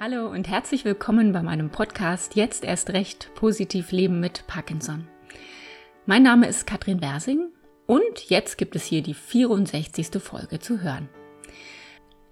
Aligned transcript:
Hallo 0.00 0.28
und 0.30 0.46
herzlich 0.46 0.84
willkommen 0.84 1.32
bei 1.32 1.42
meinem 1.42 1.70
Podcast 1.70 2.36
Jetzt 2.36 2.62
erst 2.62 2.90
recht 2.90 3.34
positiv 3.34 3.90
leben 3.90 4.20
mit 4.20 4.46
Parkinson. 4.46 5.08
Mein 6.06 6.22
Name 6.22 6.46
ist 6.46 6.68
Katrin 6.68 7.02
Wersing 7.02 7.48
und 7.88 8.30
jetzt 8.30 8.58
gibt 8.58 8.76
es 8.76 8.84
hier 8.84 9.02
die 9.02 9.14
64. 9.14 10.22
Folge 10.22 10.60
zu 10.60 10.82
hören. 10.82 11.08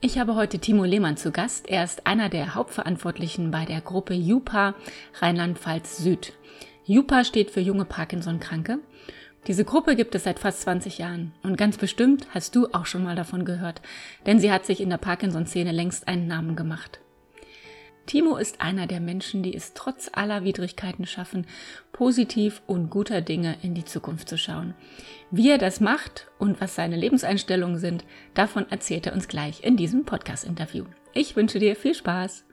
Ich 0.00 0.17
habe 0.17 0.37
heute 0.37 0.61
Timo 0.61 0.85
Lehmann 0.85 1.17
zu 1.17 1.32
Gast. 1.32 1.68
Er 1.68 1.82
ist 1.82 2.07
einer 2.07 2.29
der 2.29 2.55
Hauptverantwortlichen 2.55 3.50
bei 3.50 3.64
der 3.64 3.80
Gruppe 3.80 4.14
JUPA 4.14 4.77
Rheinland-Pfalz 5.14 5.96
Süd. 5.96 6.35
JUPA 6.85 7.25
steht 7.25 7.51
für 7.51 7.61
junge 7.61 7.85
Parkinson-Kranke. 7.85 8.79
Diese 9.48 9.64
Gruppe 9.64 9.96
gibt 9.96 10.14
es 10.14 10.23
seit 10.23 10.39
fast 10.39 10.61
20 10.61 10.98
Jahren 10.98 11.32
und 11.43 11.59
ganz 11.59 11.79
bestimmt 11.79 12.29
hast 12.31 12.54
du 12.54 12.68
auch 12.68 12.87
schon 12.87 13.03
mal 13.03 13.17
davon 13.17 13.45
gehört, 13.45 13.82
denn 14.25 14.39
sie 14.39 14.53
hat 14.53 14.67
sich 14.67 14.81
in 14.81 14.90
der 14.90 14.98
Parkinson-Szene 14.98 15.73
längst 15.73 16.07
einen 16.07 16.29
Namen 16.29 16.54
gemacht. 16.54 17.01
Timo 18.07 18.37
ist 18.37 18.61
einer 18.61 18.87
der 18.87 19.01
Menschen, 19.01 19.43
die 19.43 19.55
es 19.55 19.75
trotz 19.75 20.09
aller 20.13 20.45
Widrigkeiten 20.45 21.07
schaffen, 21.07 21.46
positiv 21.93 22.63
und 22.67 22.89
guter 22.89 23.21
Dinge 23.21 23.57
in 23.63 23.75
die 23.75 23.85
Zukunft 23.85 24.29
zu 24.29 24.39
schauen. 24.39 24.75
Wie 25.31 25.51
er 25.51 25.59
das 25.59 25.81
macht 25.81 26.29
und 26.39 26.61
was 26.61 26.75
seine 26.75 26.96
Lebenseinstellungen 26.96 27.79
sind, 27.79 28.05
davon 28.35 28.71
erzählt 28.71 29.07
er 29.07 29.13
uns 29.13 29.29
gleich 29.29 29.65
in 29.65 29.77
diesem 29.77 30.05
Podcast-Interview. 30.05 30.85
Ich 31.13 31.37
wünsche 31.37 31.59
dir 31.59 31.75
viel 31.77 31.95
Spaß. 31.95 32.45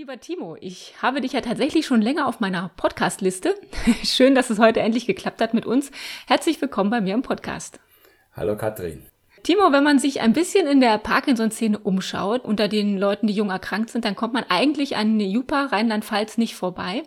Lieber 0.00 0.18
Timo, 0.18 0.56
ich 0.58 0.94
habe 1.02 1.20
dich 1.20 1.32
ja 1.32 1.42
tatsächlich 1.42 1.84
schon 1.84 2.00
länger 2.00 2.26
auf 2.26 2.40
meiner 2.40 2.70
Podcast-Liste. 2.78 3.54
Schön, 4.02 4.34
dass 4.34 4.48
es 4.48 4.58
heute 4.58 4.80
endlich 4.80 5.04
geklappt 5.04 5.42
hat 5.42 5.52
mit 5.52 5.66
uns. 5.66 5.90
Herzlich 6.26 6.58
willkommen 6.62 6.88
bei 6.88 7.02
mir 7.02 7.12
im 7.12 7.20
Podcast. 7.20 7.80
Hallo 8.32 8.56
Katrin. 8.56 9.02
Timo, 9.42 9.72
wenn 9.72 9.84
man 9.84 9.98
sich 9.98 10.22
ein 10.22 10.32
bisschen 10.32 10.66
in 10.66 10.80
der 10.80 10.96
Parkinson-Szene 10.96 11.78
umschaut, 11.78 12.46
unter 12.46 12.66
den 12.66 12.96
Leuten, 12.96 13.26
die 13.26 13.34
jung 13.34 13.50
erkrankt 13.50 13.90
sind, 13.90 14.06
dann 14.06 14.16
kommt 14.16 14.32
man 14.32 14.44
eigentlich 14.48 14.96
an 14.96 15.20
Jupa 15.20 15.66
Rheinland-Pfalz 15.66 16.38
nicht 16.38 16.54
vorbei. 16.54 17.02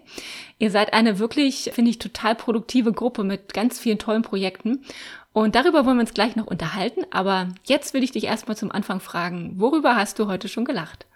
Ihr 0.59 0.69
seid 0.69 0.93
eine 0.93 1.17
wirklich, 1.17 1.71
finde 1.73 1.89
ich, 1.89 1.97
total 1.97 2.35
produktive 2.35 2.93
Gruppe 2.93 3.23
mit 3.23 3.55
ganz 3.55 3.79
vielen 3.79 3.97
tollen 3.97 4.21
Projekten. 4.21 4.85
Und 5.31 5.55
darüber 5.55 5.87
wollen 5.87 5.97
wir 5.97 6.01
uns 6.01 6.13
gleich 6.13 6.35
noch 6.35 6.45
unterhalten. 6.45 7.07
Aber 7.09 7.47
jetzt 7.63 7.95
will 7.95 8.03
ich 8.03 8.11
dich 8.11 8.25
erstmal 8.25 8.55
zum 8.55 8.71
Anfang 8.71 8.99
fragen, 8.99 9.53
worüber 9.55 9.95
hast 9.95 10.19
du 10.19 10.27
heute 10.27 10.47
schon 10.47 10.63
gelacht? 10.63 11.07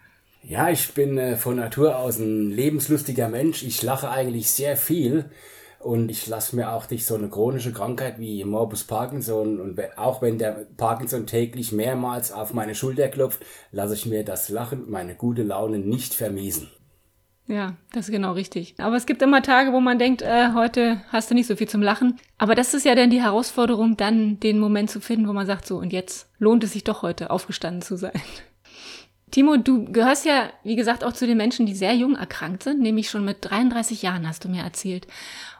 Ja, 0.47 0.69
ich 0.69 0.93
bin 0.93 1.17
äh, 1.17 1.35
von 1.35 1.57
Natur 1.57 1.97
aus 1.97 2.19
ein 2.19 2.51
lebenslustiger 2.51 3.27
Mensch. 3.27 3.63
Ich 3.63 3.83
lache 3.83 4.09
eigentlich 4.09 4.49
sehr 4.49 4.77
viel. 4.77 5.25
Und 5.79 6.09
ich 6.09 6.25
lasse 6.25 6.55
mir 6.55 6.71
auch 6.71 6.85
durch 6.85 7.05
so 7.05 7.15
eine 7.15 7.29
chronische 7.29 7.73
Krankheit 7.73 8.17
wie 8.17 8.43
Morbus 8.43 8.85
Parkinson 8.85 9.59
und 9.59 9.79
auch 9.95 10.23
wenn 10.23 10.39
der 10.39 10.65
Parkinson 10.75 11.27
täglich 11.27 11.71
mehrmals 11.71 12.31
auf 12.31 12.53
meine 12.53 12.73
Schulter 12.73 13.09
klopft, 13.09 13.45
lasse 13.71 13.93
ich 13.93 14.07
mir 14.07 14.25
das 14.25 14.49
Lachen, 14.49 14.89
meine 14.89 15.13
gute 15.13 15.43
Laune 15.43 15.77
nicht 15.77 16.15
vermiesen. 16.15 16.69
Ja, 17.45 17.77
das 17.93 18.07
ist 18.07 18.11
genau 18.11 18.33
richtig. 18.33 18.73
Aber 18.79 18.95
es 18.95 19.05
gibt 19.05 19.21
immer 19.21 19.41
Tage, 19.43 19.71
wo 19.71 19.79
man 19.79 19.99
denkt, 19.99 20.23
äh, 20.23 20.53
heute 20.55 21.01
hast 21.09 21.29
du 21.29 21.35
nicht 21.35 21.47
so 21.47 21.55
viel 21.55 21.69
zum 21.69 21.81
Lachen. 21.81 22.19
Aber 22.37 22.55
das 22.55 22.73
ist 22.73 22.85
ja 22.85 22.95
dann 22.95 23.11
die 23.11 23.21
Herausforderung, 23.21 23.97
dann 23.97 24.39
den 24.39 24.59
Moment 24.59 24.89
zu 24.89 24.99
finden, 24.99 25.27
wo 25.27 25.33
man 25.33 25.45
sagt, 25.45 25.67
so, 25.67 25.77
und 25.77 25.93
jetzt 25.93 26.27
lohnt 26.39 26.63
es 26.63 26.73
sich 26.73 26.83
doch 26.83 27.03
heute 27.03 27.29
aufgestanden 27.29 27.81
zu 27.81 27.97
sein. 27.97 28.19
Timo, 29.31 29.58
du 29.58 29.92
gehörst 29.92 30.25
ja, 30.25 30.50
wie 30.64 30.75
gesagt, 30.75 31.03
auch 31.03 31.14
zu 31.14 31.28
den 31.28 31.38
Menschen, 31.38 31.66
die 31.66 31.75
sehr 31.75 31.94
jung 31.94 32.16
erkrankt 32.16 32.64
sind, 32.64 32.81
nämlich 32.81 33.09
schon 33.09 33.25
mit 33.25 33.38
33 33.42 34.02
Jahren, 34.02 34.28
hast 34.28 34.45
du 34.45 34.50
mir 34.50 34.64
erzählt. 34.64 35.08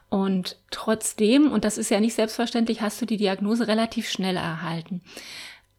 Und 0.08 0.56
trotzdem, 0.70 1.52
und 1.52 1.64
das 1.64 1.76
ist 1.76 1.90
ja 1.90 2.00
nicht 2.00 2.14
selbstverständlich, 2.14 2.80
hast 2.80 3.00
du 3.00 3.06
die 3.06 3.18
Diagnose 3.18 3.68
relativ 3.68 4.08
schnell 4.08 4.36
erhalten. 4.36 5.02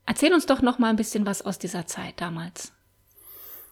Erzähl 0.06 0.34
uns 0.34 0.46
doch 0.46 0.62
noch 0.62 0.78
mal 0.78 0.90
ein 0.90 0.96
bisschen 0.96 1.26
was 1.26 1.42
aus 1.42 1.58
dieser 1.58 1.88
Zeit 1.88 2.16
damals. 2.18 2.72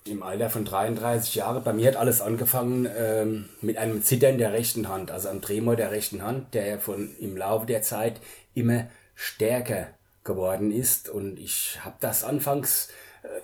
Im 0.05 0.23
Alter 0.23 0.49
von 0.49 0.65
33 0.65 1.35
Jahren, 1.35 1.63
bei 1.63 1.73
mir 1.73 1.89
hat 1.89 1.95
alles 1.97 2.21
angefangen 2.21 2.87
ähm, 2.97 3.49
mit 3.61 3.77
einem 3.77 4.01
Zittern 4.01 4.37
der 4.37 4.53
rechten 4.53 4.87
Hand, 4.87 5.11
also 5.11 5.27
einem 5.27 5.41
Tremor 5.41 5.75
der 5.75 5.91
rechten 5.91 6.23
Hand, 6.23 6.53
der 6.53 6.79
von 6.79 7.15
im 7.19 7.35
Laufe 7.35 7.65
der 7.65 7.81
Zeit 7.81 8.21
immer 8.55 8.87
stärker 9.15 9.87
geworden 10.23 10.71
ist. 10.71 11.09
Und 11.09 11.39
ich 11.39 11.79
habe 11.83 11.97
das 11.99 12.23
anfangs 12.23 12.89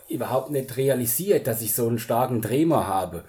überhaupt 0.09 0.51
nicht 0.51 0.77
realisiert, 0.77 1.47
dass 1.47 1.61
ich 1.61 1.73
so 1.73 1.87
einen 1.87 1.99
starken 1.99 2.41
Tremor 2.41 2.87
habe. 2.87 3.23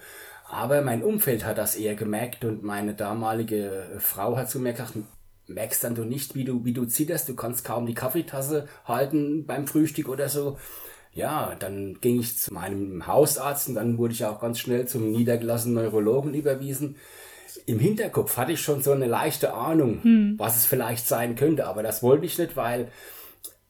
Aber 0.49 0.81
mein 0.81 1.03
Umfeld 1.03 1.45
hat 1.45 1.57
das 1.57 1.75
eher 1.75 1.95
gemerkt 1.95 2.45
und 2.45 2.63
meine 2.63 2.93
damalige 2.93 3.87
Frau 3.99 4.37
hat 4.37 4.49
zu 4.49 4.59
mir 4.59 4.73
gesagt, 4.73 4.93
merkst 5.47 5.83
dann 5.83 5.95
du 5.95 6.03
nicht, 6.03 6.35
wie 6.35 6.43
du, 6.43 6.65
wie 6.65 6.73
du 6.73 6.85
zitterst, 6.85 7.29
du 7.29 7.35
kannst 7.35 7.65
kaum 7.65 7.85
die 7.85 7.93
Kaffeetasse 7.93 8.67
halten 8.85 9.45
beim 9.45 9.67
Frühstück 9.67 10.09
oder 10.09 10.29
so. 10.29 10.57
Ja, 11.13 11.55
dann 11.57 11.99
ging 12.01 12.19
ich 12.19 12.37
zu 12.37 12.53
meinem 12.53 13.07
Hausarzt 13.07 13.69
und 13.69 13.75
dann 13.75 13.97
wurde 13.97 14.13
ich 14.13 14.25
auch 14.25 14.41
ganz 14.41 14.59
schnell 14.59 14.87
zum 14.87 15.11
niedergelassenen 15.11 15.75
Neurologen 15.75 16.33
überwiesen. 16.33 16.97
Im 17.65 17.79
Hinterkopf 17.79 18.35
hatte 18.37 18.51
ich 18.51 18.61
schon 18.61 18.83
so 18.83 18.91
eine 18.91 19.07
leichte 19.07 19.53
Ahnung, 19.53 20.03
hm. 20.03 20.35
was 20.37 20.57
es 20.57 20.65
vielleicht 20.65 21.07
sein 21.07 21.35
könnte, 21.35 21.67
aber 21.67 21.83
das 21.83 22.03
wollte 22.03 22.25
ich 22.25 22.37
nicht, 22.37 22.57
weil 22.57 22.91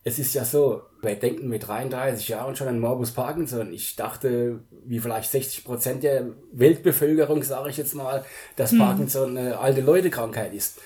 es 0.08 0.20
ist 0.20 0.36
ja 0.36 0.46
so, 0.46 0.84
wir 1.02 1.16
denken 1.16 1.50
mit 1.50 1.68
33 1.68 2.30
Jahren 2.30 2.56
schon 2.56 2.68
an 2.68 2.80
Morbus 2.80 3.12
Parkinson. 3.12 3.74
Ich 3.74 3.96
dachte, 3.96 4.60
wie 4.86 5.00
vielleicht 5.00 5.32
60 5.32 5.66
Prozent 5.66 6.04
der 6.04 6.28
Weltbevölkerung, 6.52 7.42
sage 7.42 7.72
ich 7.72 7.78
jetzt 7.78 7.96
mal, 7.96 8.24
dass 8.56 8.72
mhm. 8.72 8.78
Parkinson 8.78 9.36
eine 9.36 9.58
alte 9.58 9.82
Leute-Krankheit 9.82 10.54
ist. 10.54 10.80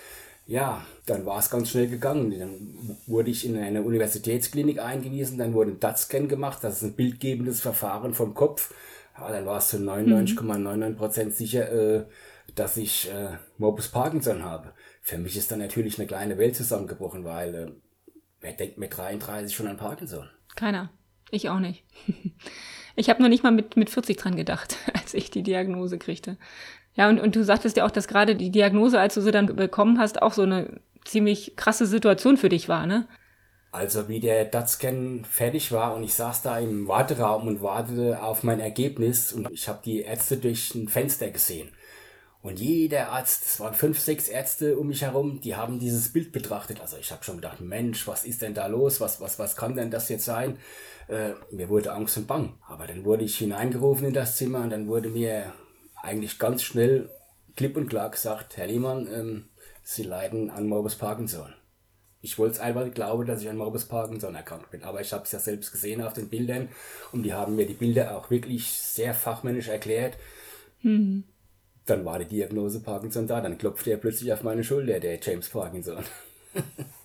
Ja, 0.47 0.85
dann 1.05 1.25
war 1.25 1.39
es 1.39 1.49
ganz 1.49 1.69
schnell 1.69 1.87
gegangen. 1.87 2.33
Dann 2.39 2.97
wurde 3.07 3.29
ich 3.29 3.45
in 3.45 3.57
eine 3.57 3.83
Universitätsklinik 3.83 4.79
eingewiesen, 4.79 5.37
dann 5.37 5.53
wurde 5.53 5.71
ein 5.71 5.79
DAT-Scan 5.81 6.29
gemacht, 6.29 6.59
das 6.61 6.77
ist 6.77 6.83
ein 6.83 6.93
bildgebendes 6.93 7.59
Verfahren 7.59 8.13
vom 8.13 8.33
Kopf. 8.33 8.73
Ja, 9.19 9.29
dann 9.33 9.45
war 9.45 9.57
es 9.57 9.67
zu 9.67 9.77
99,99 9.79 10.95
Prozent 10.95 11.35
sicher, 11.35 11.69
äh, 11.73 12.05
dass 12.55 12.77
ich 12.77 13.11
äh, 13.11 13.31
Morbus 13.57 13.89
Parkinson 13.89 14.45
habe. 14.45 14.71
Für 15.01 15.17
mich 15.17 15.35
ist 15.35 15.51
dann 15.51 15.59
natürlich 15.59 15.99
eine 15.99 16.07
kleine 16.07 16.37
Welt 16.37 16.55
zusammengebrochen, 16.55 17.25
weil 17.25 17.55
äh, 17.55 17.71
Wer 18.41 18.53
denkt 18.53 18.77
mit 18.77 18.95
33 18.95 19.55
schon 19.55 19.67
an 19.67 19.77
Parkinson? 19.77 20.29
Keiner. 20.55 20.89
Ich 21.31 21.49
auch 21.49 21.59
nicht. 21.59 21.83
Ich 22.95 23.09
habe 23.09 23.21
noch 23.21 23.29
nicht 23.29 23.43
mal 23.43 23.51
mit, 23.51 23.77
mit 23.77 23.89
40 23.89 24.17
dran 24.17 24.35
gedacht, 24.35 24.75
als 24.93 25.13
ich 25.13 25.31
die 25.31 25.43
Diagnose 25.43 25.97
kriegte. 25.97 26.37
Ja, 26.95 27.07
und, 27.07 27.19
und 27.19 27.33
du 27.33 27.45
sagtest 27.45 27.77
ja 27.77 27.85
auch, 27.85 27.91
dass 27.91 28.09
gerade 28.09 28.35
die 28.35 28.49
Diagnose, 28.49 28.99
als 28.99 29.13
du 29.13 29.21
sie 29.21 29.31
dann 29.31 29.55
bekommen 29.55 29.99
hast, 29.99 30.21
auch 30.21 30.33
so 30.33 30.41
eine 30.41 30.81
ziemlich 31.05 31.55
krasse 31.55 31.85
Situation 31.85 32.35
für 32.35 32.49
dich 32.49 32.67
war, 32.67 32.85
ne? 32.85 33.07
Also 33.71 34.09
wie 34.09 34.19
der 34.19 34.45
DAT-Scan 34.45 35.23
fertig 35.23 35.71
war 35.71 35.95
und 35.95 36.03
ich 36.03 36.13
saß 36.15 36.41
da 36.41 36.57
im 36.57 36.87
Warteraum 36.87 37.47
und 37.47 37.61
wartete 37.61 38.21
auf 38.21 38.43
mein 38.43 38.59
Ergebnis 38.59 39.31
und 39.31 39.49
ich 39.51 39.69
habe 39.69 39.79
die 39.85 40.01
Ärzte 40.01 40.37
durch 40.37 40.73
ein 40.73 40.89
Fenster 40.89 41.29
gesehen. 41.29 41.69
Und 42.41 42.59
jeder 42.59 43.09
Arzt, 43.09 43.43
es 43.45 43.59
waren 43.59 43.73
fünf, 43.73 43.99
sechs 43.99 44.29
Ärzte 44.29 44.77
um 44.77 44.87
mich 44.87 45.01
herum, 45.01 45.41
die 45.41 45.55
haben 45.55 45.77
dieses 45.79 46.13
Bild 46.13 46.31
betrachtet. 46.31 46.79
Also 46.79 46.95
ich 46.97 47.11
habe 47.11 47.23
schon 47.23 47.35
gedacht, 47.37 47.59
Mensch, 47.59 48.07
was 48.07 48.23
ist 48.23 48.41
denn 48.41 48.53
da 48.53 48.67
los? 48.67 49.01
Was, 49.01 49.19
was, 49.19 49.39
was 49.39 49.57
kann 49.57 49.75
denn 49.75 49.91
das 49.91 50.07
jetzt 50.07 50.23
sein? 50.23 50.57
Äh, 51.09 51.31
mir 51.51 51.67
wurde 51.67 51.91
Angst 51.91 52.15
und 52.17 52.27
Bang. 52.27 52.53
Aber 52.67 52.87
dann 52.87 53.03
wurde 53.03 53.25
ich 53.25 53.37
hineingerufen 53.37 54.07
in 54.07 54.13
das 54.13 54.37
Zimmer 54.37 54.59
und 54.61 54.69
dann 54.69 54.87
wurde 54.87 55.09
mir 55.09 55.51
eigentlich 56.01 56.39
ganz 56.39 56.63
schnell 56.63 57.09
klipp 57.57 57.75
und 57.75 57.89
klar 57.89 58.09
gesagt, 58.09 58.55
Herr 58.55 58.67
Lehmann, 58.67 59.07
ähm, 59.13 59.49
Sie 59.83 60.03
leiden 60.03 60.49
an 60.49 60.67
Morbus 60.67 60.95
Parkinson. 60.95 61.53
Ich 62.21 62.37
wollte 62.37 62.53
es 62.53 62.59
einfach 62.59 62.93
glauben, 62.93 63.25
dass 63.25 63.41
ich 63.41 63.49
an 63.49 63.57
Morbus 63.57 63.85
Parkinson 63.85 64.35
erkrankt 64.35 64.71
bin. 64.71 64.83
Aber 64.83 65.01
ich 65.01 65.11
habe 65.11 65.23
es 65.23 65.31
ja 65.31 65.39
selbst 65.39 65.71
gesehen 65.71 66.01
auf 66.01 66.13
den 66.13 66.29
Bildern 66.29 66.69
und 67.11 67.23
die 67.23 67.33
haben 67.33 67.55
mir 67.55 67.65
die 67.65 67.73
Bilder 67.73 68.15
auch 68.15 68.29
wirklich 68.29 68.71
sehr 68.71 69.13
fachmännisch 69.13 69.67
erklärt. 69.67 70.15
Mhm. 70.83 71.23
Dann 71.89 72.05
war 72.05 72.19
die 72.19 72.25
Diagnose 72.25 72.81
Parkinson 72.81 73.27
da, 73.27 73.41
dann 73.41 73.57
klopfte 73.57 73.91
er 73.91 73.97
plötzlich 73.97 74.31
auf 74.31 74.43
meine 74.43 74.63
Schulter, 74.63 74.99
der 74.99 75.19
James 75.19 75.49
Parkinson. 75.49 76.03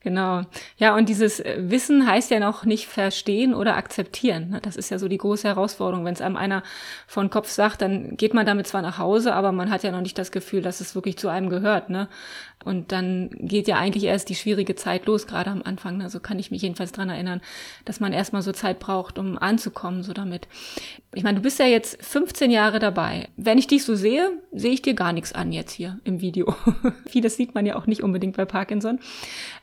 Genau. 0.00 0.42
Ja, 0.76 0.94
und 0.94 1.08
dieses 1.08 1.40
äh, 1.40 1.56
Wissen 1.58 2.06
heißt 2.06 2.30
ja 2.30 2.38
noch 2.38 2.64
nicht 2.64 2.86
verstehen 2.86 3.52
oder 3.52 3.76
akzeptieren. 3.76 4.50
Ne? 4.50 4.60
Das 4.62 4.76
ist 4.76 4.90
ja 4.90 4.98
so 4.98 5.08
die 5.08 5.18
große 5.18 5.48
Herausforderung. 5.48 6.04
Wenn 6.04 6.14
es 6.14 6.20
einem 6.20 6.36
einer 6.36 6.62
von 7.08 7.30
Kopf 7.30 7.48
sagt, 7.50 7.82
dann 7.82 8.16
geht 8.16 8.32
man 8.32 8.46
damit 8.46 8.68
zwar 8.68 8.80
nach 8.80 8.98
Hause, 8.98 9.34
aber 9.34 9.50
man 9.50 9.70
hat 9.70 9.82
ja 9.82 9.90
noch 9.90 10.00
nicht 10.00 10.16
das 10.16 10.30
Gefühl, 10.30 10.62
dass 10.62 10.80
es 10.80 10.94
wirklich 10.94 11.18
zu 11.18 11.28
einem 11.28 11.50
gehört. 11.50 11.90
Ne? 11.90 12.08
Und 12.64 12.90
dann 12.92 13.30
geht 13.32 13.68
ja 13.68 13.76
eigentlich 13.76 14.04
erst 14.04 14.28
die 14.28 14.34
schwierige 14.34 14.74
Zeit 14.74 15.06
los, 15.06 15.26
gerade 15.26 15.50
am 15.50 15.62
Anfang. 15.62 15.96
Ne? 15.96 16.10
So 16.10 16.18
kann 16.18 16.38
ich 16.38 16.50
mich 16.50 16.62
jedenfalls 16.62 16.92
dran 16.92 17.08
erinnern, 17.08 17.40
dass 17.84 18.00
man 18.00 18.12
erstmal 18.12 18.42
so 18.42 18.52
Zeit 18.52 18.80
braucht, 18.80 19.18
um 19.18 19.38
anzukommen, 19.38 20.02
so 20.02 20.12
damit. 20.12 20.48
Ich 21.14 21.22
meine, 21.22 21.36
du 21.36 21.42
bist 21.42 21.58
ja 21.58 21.66
jetzt 21.66 22.04
15 22.04 22.50
Jahre 22.50 22.78
dabei. 22.80 23.28
Wenn 23.36 23.58
ich 23.58 23.68
dich 23.68 23.84
so 23.84 23.94
sehe, 23.94 24.32
sehe 24.52 24.72
ich 24.72 24.82
dir 24.82 24.94
gar 24.94 25.12
nichts 25.12 25.32
an 25.32 25.52
jetzt 25.52 25.72
hier 25.72 26.00
im 26.04 26.20
Video. 26.20 26.54
Vieles 27.08 27.36
sieht 27.36 27.54
man 27.54 27.64
ja 27.64 27.76
auch 27.76 27.86
nicht 27.86 28.02
unbedingt 28.02 28.36
bei 28.36 28.44
Parkinson. 28.44 28.98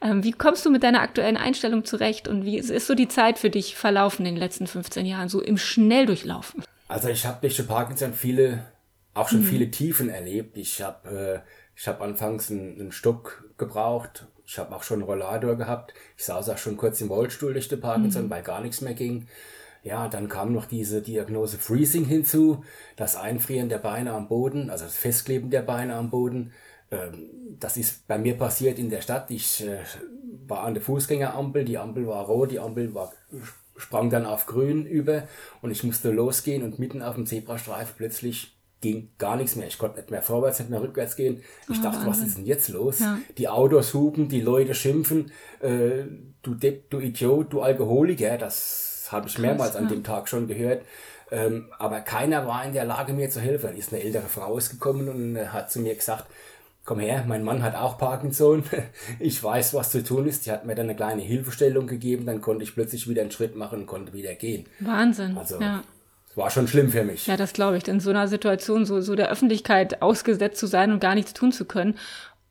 Ähm, 0.01 0.23
wie 0.23 0.31
kommst 0.31 0.65
du 0.65 0.71
mit 0.71 0.83
deiner 0.83 1.01
aktuellen 1.01 1.37
Einstellung 1.37 1.83
zurecht 1.83 2.27
und 2.27 2.45
wie 2.45 2.57
ist 2.57 2.87
so 2.87 2.95
die 2.95 3.09
Zeit 3.09 3.37
für 3.37 3.49
dich 3.49 3.75
verlaufen 3.75 4.25
in 4.25 4.35
den 4.35 4.41
letzten 4.41 4.67
15 4.67 5.05
Jahren, 5.05 5.27
so 5.27 5.41
im 5.41 5.57
Schnelldurchlaufen? 5.57 6.63
Also 6.87 7.09
ich 7.09 7.25
habe 7.25 7.39
durch 7.41 7.67
Parkinson 7.67 8.13
viele, 8.13 8.65
auch 9.13 9.29
schon 9.29 9.41
mhm. 9.41 9.45
viele 9.45 9.69
Tiefen 9.69 10.09
erlebt. 10.09 10.57
Ich 10.57 10.81
habe 10.81 11.43
äh, 11.43 11.49
ich 11.75 11.87
habe 11.87 12.03
anfangs 12.03 12.49
einen, 12.49 12.79
einen 12.79 12.91
Stock 12.91 13.49
gebraucht. 13.57 14.27
Ich 14.45 14.57
habe 14.59 14.75
auch 14.75 14.83
schon 14.83 14.99
einen 14.99 15.09
Rollator 15.09 15.55
gehabt. 15.55 15.93
Ich 16.17 16.25
saß 16.25 16.49
auch 16.49 16.57
schon 16.57 16.77
kurz 16.77 17.01
im 17.01 17.09
Rollstuhl 17.09 17.53
durch 17.53 17.67
den 17.67 17.81
Parkinson, 17.81 18.25
mhm. 18.25 18.29
weil 18.29 18.43
gar 18.43 18.61
nichts 18.61 18.81
mehr 18.81 18.93
ging. 18.93 19.27
Ja, 19.83 20.07
dann 20.07 20.29
kam 20.29 20.51
noch 20.51 20.65
diese 20.65 21.01
Diagnose 21.01 21.57
Freezing 21.57 22.05
hinzu, 22.05 22.63
das 22.95 23.15
Einfrieren 23.15 23.69
der 23.69 23.77
Beine 23.77 24.13
am 24.13 24.27
Boden, 24.27 24.71
also 24.71 24.85
das 24.85 24.95
Festkleben 24.95 25.51
der 25.51 25.61
Beine 25.61 25.95
am 25.95 26.09
Boden. 26.09 26.53
Ähm, 26.89 27.29
das 27.59 27.77
ist 27.77 28.07
bei 28.07 28.17
mir 28.17 28.35
passiert 28.35 28.79
in 28.79 28.89
der 28.89 29.01
Stadt. 29.01 29.29
Ich 29.29 29.63
äh, 29.63 29.77
war 30.47 30.63
an 30.63 30.73
der 30.73 30.81
Fußgängerampel, 30.81 31.65
die 31.65 31.77
Ampel 31.77 32.07
war 32.07 32.25
rot, 32.25 32.51
die 32.51 32.59
Ampel 32.59 32.95
war, 32.95 33.13
sprang 33.77 34.09
dann 34.09 34.25
auf 34.25 34.47
grün 34.47 34.85
über 34.85 35.27
und 35.61 35.69
ich 35.69 35.83
musste 35.83 36.11
losgehen 36.11 36.63
und 36.63 36.79
mitten 36.79 37.01
auf 37.01 37.15
dem 37.15 37.25
Zebrastreifen 37.25 37.93
plötzlich 37.97 38.54
ging 38.85 39.09
gar 39.17 39.35
nichts 39.35 39.55
mehr. 39.55 39.67
Ich 39.67 39.79
konnte 39.79 39.97
nicht 39.97 40.11
mehr 40.11 40.21
vorwärts, 40.21 40.59
nicht 40.59 40.69
mehr 40.69 40.81
rückwärts 40.81 41.15
gehen. 41.15 41.41
Ich 41.67 41.79
oh, 41.79 41.83
dachte, 41.83 42.05
Wahnsinn. 42.05 42.09
was 42.11 42.19
ist 42.19 42.37
denn 42.37 42.45
jetzt 42.45 42.69
los? 42.69 42.99
Ja. 42.99 43.17
Die 43.37 43.47
Autos 43.47 43.95
hupen, 43.95 44.29
die 44.29 44.41
Leute 44.41 44.75
schimpfen, 44.75 45.31
äh, 45.59 46.03
du 46.43 46.53
Depp, 46.53 46.91
du 46.91 46.99
Idiot, 46.99 47.51
du 47.51 47.61
Alkoholiker, 47.61 48.37
das 48.37 49.07
habe 49.11 49.27
ich 49.27 49.33
Krass, 49.33 49.41
mehrmals 49.41 49.75
an 49.75 49.87
dem 49.87 50.03
Tag 50.03 50.29
schon 50.29 50.47
gehört. 50.47 50.83
Ähm, 51.31 51.71
aber 51.79 52.01
keiner 52.01 52.45
war 52.45 52.63
in 52.63 52.73
der 52.73 52.85
Lage, 52.85 53.13
mir 53.13 53.31
zu 53.31 53.41
helfen. 53.41 53.71
Da 53.71 53.77
ist 53.77 53.91
eine 53.91 54.03
ältere 54.03 54.27
Frau 54.27 54.43
ausgekommen 54.43 55.09
und 55.09 55.35
äh, 55.35 55.47
hat 55.47 55.71
zu 55.71 55.79
mir 55.79 55.95
gesagt, 55.95 56.25
komm 56.83 56.99
her, 56.99 57.25
mein 57.27 57.43
Mann 57.43 57.63
hat 57.63 57.73
auch 57.73 57.97
Parkinson, 57.97 58.63
ich 59.19 59.43
weiß, 59.43 59.73
was 59.73 59.89
zu 59.89 60.03
tun 60.03 60.27
ist. 60.27 60.45
Die 60.45 60.51
hat 60.51 60.65
mir 60.65 60.75
dann 60.75 60.85
eine 60.85 60.95
kleine 60.95 61.23
Hilfestellung 61.23 61.87
gegeben, 61.87 62.27
dann 62.27 62.41
konnte 62.41 62.63
ich 62.63 62.75
plötzlich 62.75 63.09
wieder 63.09 63.23
einen 63.23 63.31
Schritt 63.31 63.55
machen 63.55 63.81
und 63.81 63.87
konnte 63.87 64.13
wieder 64.13 64.35
gehen. 64.35 64.67
Wahnsinn. 64.79 65.35
Also, 65.35 65.59
ja. 65.59 65.83
War 66.35 66.49
schon 66.49 66.67
schlimm 66.67 66.89
für 66.89 67.03
mich. 67.03 67.27
Ja, 67.27 67.37
das 67.37 67.53
glaube 67.53 67.77
ich. 67.77 67.87
In 67.87 67.99
so 67.99 68.09
einer 68.09 68.27
Situation 68.27 68.85
so, 68.85 69.01
so 69.01 69.15
der 69.15 69.29
Öffentlichkeit 69.29 70.01
ausgesetzt 70.01 70.59
zu 70.59 70.67
sein 70.67 70.91
und 70.91 70.99
gar 70.99 71.15
nichts 71.15 71.33
tun 71.33 71.51
zu 71.51 71.65
können. 71.65 71.95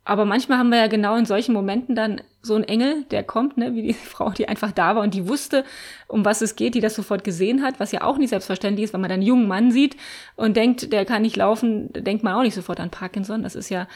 Aber 0.06 0.26
manchmal 0.26 0.58
haben 0.58 0.69
wir 0.69 0.78
ja 0.78 0.86
genau 0.86 1.16
in 1.16 1.25
solchen 1.25 1.54
Momenten 1.54 1.94
dann 1.94 2.20
so 2.42 2.54
einen 2.54 2.64
Engel, 2.64 3.04
der 3.04 3.25
kommt, 3.25 3.56
ne, 3.56 3.75
wie 3.75 3.82
die 3.82 3.94
Frau, 3.94 4.31
die 4.31 4.48
einfach 4.48 4.70
da 4.72 4.96
war 4.96 5.02
und 5.02 5.14
die 5.14 5.28
wusste, 5.28 5.64
um 6.08 6.25
was 6.25 6.42
es 6.42 6.56
geht, 6.56 6.75
die 6.75 6.81
das 6.81 6.94
sofort 6.94 7.25
gesehen 7.25 7.62
hat, 7.62 7.81
was 7.81 7.92
ja 7.92 8.02
auch 8.02 8.19
nicht 8.19 8.31
selbstverständlich 8.31 8.84
ist, 8.84 8.92
wenn 8.92 9.00
man 9.00 9.08
dann 9.08 9.20
einen 9.20 9.26
jungen 9.26 9.48
Mann 9.48 9.72
sieht 9.72 9.96
und 10.36 10.56
denkt, 10.56 10.92
der 10.92 11.06
kann 11.06 11.22
nicht 11.22 11.36
laufen, 11.36 11.90
denkt 11.92 12.22
man 12.22 12.34
auch 12.34 12.42
nicht 12.42 12.54
sofort 12.54 12.81
an 12.81 12.90
Parkinson. 12.90 13.42
Das 13.42 13.54
ist 13.54 13.70
ja, 13.70 13.88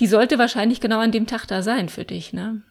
die 0.00 0.08
sollte 0.08 0.38
wahrscheinlich 0.38 0.80
genau 0.80 0.98
an 0.98 1.12
dem 1.12 1.26
Tag 1.26 1.46
da 1.46 1.62
sein 1.62 1.88
für 1.88 2.04
dich, 2.04 2.32
ne? 2.32 2.62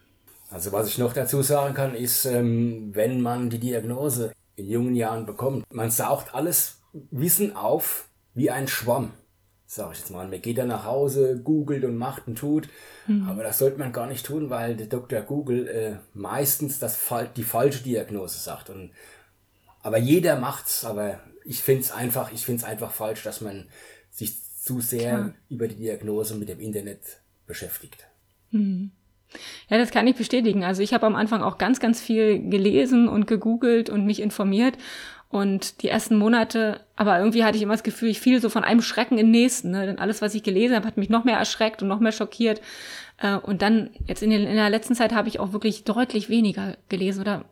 Also 0.51 0.71
was 0.71 0.88
ich 0.88 0.97
noch 0.97 1.13
dazu 1.13 1.41
sagen 1.41 1.73
kann, 1.73 1.95
ist, 1.95 2.25
ähm, 2.25 2.91
wenn 2.94 3.19
man 3.19 3.50
die 3.50 3.59
Diagnose 3.59 4.31
in 4.55 4.69
jungen 4.69 4.95
Jahren 4.95 5.25
bekommt, 5.25 5.65
man 5.73 5.91
saugt 5.91 6.33
alles 6.33 6.81
Wissen 7.11 7.55
auf 7.55 8.07
wie 8.33 8.51
ein 8.51 8.67
Schwamm, 8.67 9.11
sag 9.65 9.91
ich 9.93 9.99
jetzt 9.99 10.11
mal. 10.11 10.27
Man 10.27 10.41
geht 10.41 10.57
dann 10.57 10.69
nach 10.69 10.85
Hause, 10.85 11.39
googelt 11.41 11.83
und 11.83 11.97
macht 11.97 12.27
und 12.27 12.37
tut, 12.37 12.69
mhm. 13.07 13.27
aber 13.27 13.43
das 13.43 13.57
sollte 13.57 13.79
man 13.79 13.91
gar 13.91 14.07
nicht 14.07 14.25
tun, 14.25 14.49
weil 14.49 14.75
der 14.75 14.87
Dr. 14.87 15.21
Google 15.21 15.67
äh, 15.67 15.97
meistens 16.13 16.79
das, 16.79 16.99
die 17.35 17.43
falsche 17.43 17.83
Diagnose 17.83 18.37
sagt. 18.37 18.69
Und, 18.69 18.91
aber 19.81 19.97
jeder 19.97 20.37
macht's, 20.39 20.85
aber 20.85 21.19
ich 21.43 21.61
finde 21.61 21.81
es 21.81 21.91
einfach, 21.91 22.31
ich 22.31 22.45
finde 22.45 22.59
es 22.59 22.65
einfach 22.65 22.91
falsch, 22.91 23.23
dass 23.23 23.41
man 23.41 23.67
sich 24.09 24.41
zu 24.61 24.81
sehr 24.81 25.15
Klar. 25.15 25.33
über 25.49 25.67
die 25.67 25.75
Diagnose 25.75 26.35
mit 26.35 26.49
dem 26.49 26.59
Internet 26.59 27.01
beschäftigt. 27.45 28.07
Mhm. 28.51 28.91
Ja, 29.69 29.77
das 29.77 29.91
kann 29.91 30.07
ich 30.07 30.15
bestätigen. 30.15 30.63
Also 30.63 30.81
ich 30.81 30.93
habe 30.93 31.05
am 31.05 31.15
Anfang 31.15 31.41
auch 31.41 31.57
ganz, 31.57 31.79
ganz 31.79 32.01
viel 32.01 32.49
gelesen 32.49 33.07
und 33.07 33.27
gegoogelt 33.27 33.89
und 33.89 34.05
mich 34.05 34.21
informiert. 34.21 34.77
Und 35.29 35.81
die 35.81 35.89
ersten 35.89 36.17
Monate, 36.17 36.81
aber 36.95 37.19
irgendwie 37.19 37.43
hatte 37.43 37.57
ich 37.57 37.63
immer 37.63 37.73
das 37.73 37.83
Gefühl, 37.83 38.09
ich 38.09 38.21
fiel 38.21 38.39
so 38.39 38.49
von 38.49 38.63
einem 38.63 38.81
Schrecken 38.81 39.17
in 39.17 39.27
den 39.27 39.31
nächsten. 39.31 39.71
Ne? 39.71 39.85
Denn 39.85 39.99
alles, 39.99 40.21
was 40.21 40.35
ich 40.35 40.43
gelesen 40.43 40.75
habe, 40.75 40.87
hat 40.87 40.97
mich 40.97 41.09
noch 41.09 41.25
mehr 41.25 41.37
erschreckt 41.37 41.81
und 41.81 41.87
noch 41.87 41.99
mehr 41.99 42.11
schockiert. 42.11 42.61
Äh, 43.17 43.35
und 43.35 43.61
dann, 43.61 43.89
jetzt 44.07 44.23
in, 44.23 44.29
den, 44.29 44.43
in 44.47 44.55
der 44.55 44.69
letzten 44.69 44.95
Zeit 44.95 45.13
habe 45.13 45.27
ich 45.27 45.39
auch 45.39 45.51
wirklich 45.51 45.83
deutlich 45.83 46.29
weniger 46.29 46.77
gelesen 46.89 47.21
oder 47.21 47.45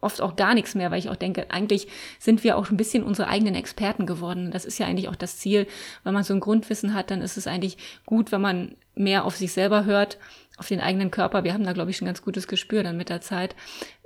oft 0.00 0.20
auch 0.20 0.36
gar 0.36 0.54
nichts 0.54 0.74
mehr, 0.74 0.90
weil 0.90 0.98
ich 0.98 1.08
auch 1.08 1.16
denke, 1.16 1.50
eigentlich 1.50 1.88
sind 2.18 2.42
wir 2.44 2.56
auch 2.56 2.70
ein 2.70 2.76
bisschen 2.76 3.02
unsere 3.02 3.28
eigenen 3.28 3.54
Experten 3.54 4.06
geworden. 4.06 4.50
Das 4.50 4.64
ist 4.64 4.78
ja 4.78 4.86
eigentlich 4.86 5.08
auch 5.08 5.16
das 5.16 5.38
Ziel. 5.38 5.66
Wenn 6.04 6.14
man 6.14 6.24
so 6.24 6.34
ein 6.34 6.40
Grundwissen 6.40 6.94
hat, 6.94 7.10
dann 7.10 7.20
ist 7.20 7.36
es 7.36 7.46
eigentlich 7.46 7.76
gut, 8.06 8.32
wenn 8.32 8.40
man 8.40 8.76
mehr 8.94 9.24
auf 9.24 9.36
sich 9.36 9.52
selber 9.52 9.84
hört, 9.84 10.18
auf 10.60 10.68
den 10.68 10.80
eigenen 10.80 11.10
Körper. 11.10 11.42
Wir 11.42 11.54
haben 11.54 11.64
da, 11.64 11.72
glaube 11.72 11.90
ich, 11.90 11.96
schon 11.96 12.04
ein 12.04 12.10
ganz 12.10 12.22
gutes 12.22 12.46
Gespür 12.46 12.82
dann 12.82 12.98
mit 12.98 13.08
der 13.08 13.22
Zeit, 13.22 13.56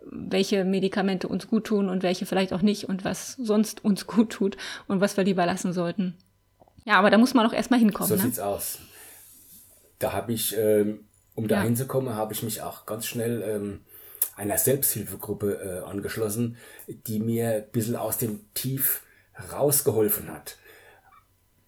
welche 0.05 0.65
Medikamente 0.65 1.27
uns 1.27 1.49
gut 1.49 1.65
tun 1.65 1.89
und 1.89 2.05
welche 2.05 2.27
vielleicht 2.27 2.53
auch 2.53 2.63
nicht 2.63 2.89
und 2.89 3.05
was 3.05 3.33
sonst 3.33 3.85
uns 3.85 4.07
gut 4.07 4.31
tut 4.31 4.57
und 4.87 5.01
was 5.01 5.17
wir 5.17 5.25
lieber 5.25 5.45
lassen 5.45 5.73
sollten. 5.73 6.17
Ja, 6.85 6.95
aber 6.95 7.11
da 7.11 7.19
muss 7.19 7.35
man 7.35 7.45
auch 7.45 7.53
erstmal 7.53 7.81
hinkommen. 7.81 8.09
So 8.09 8.15
ne? 8.15 8.23
sieht's 8.23 8.39
aus. 8.39 8.79
Da 9.99 10.13
habe 10.13 10.33
ich, 10.33 10.57
ähm, 10.57 11.01
um 11.35 11.49
da 11.49 11.57
ja. 11.57 11.63
hinzukommen, 11.63 12.15
habe 12.15 12.33
ich 12.33 12.43
mich 12.45 12.63
auch 12.63 12.87
ganz 12.87 13.07
schnell 13.07 13.43
ähm, 13.43 13.81
einer 14.37 14.59
Selbsthilfegruppe 14.59 15.83
äh, 15.85 15.91
angeschlossen, 15.91 16.57
die 16.87 17.19
mir 17.19 17.49
ein 17.49 17.71
bisschen 17.73 17.97
aus 17.97 18.19
dem 18.19 18.41
Tief 18.55 19.03
rausgeholfen 19.53 20.33
hat. 20.33 20.57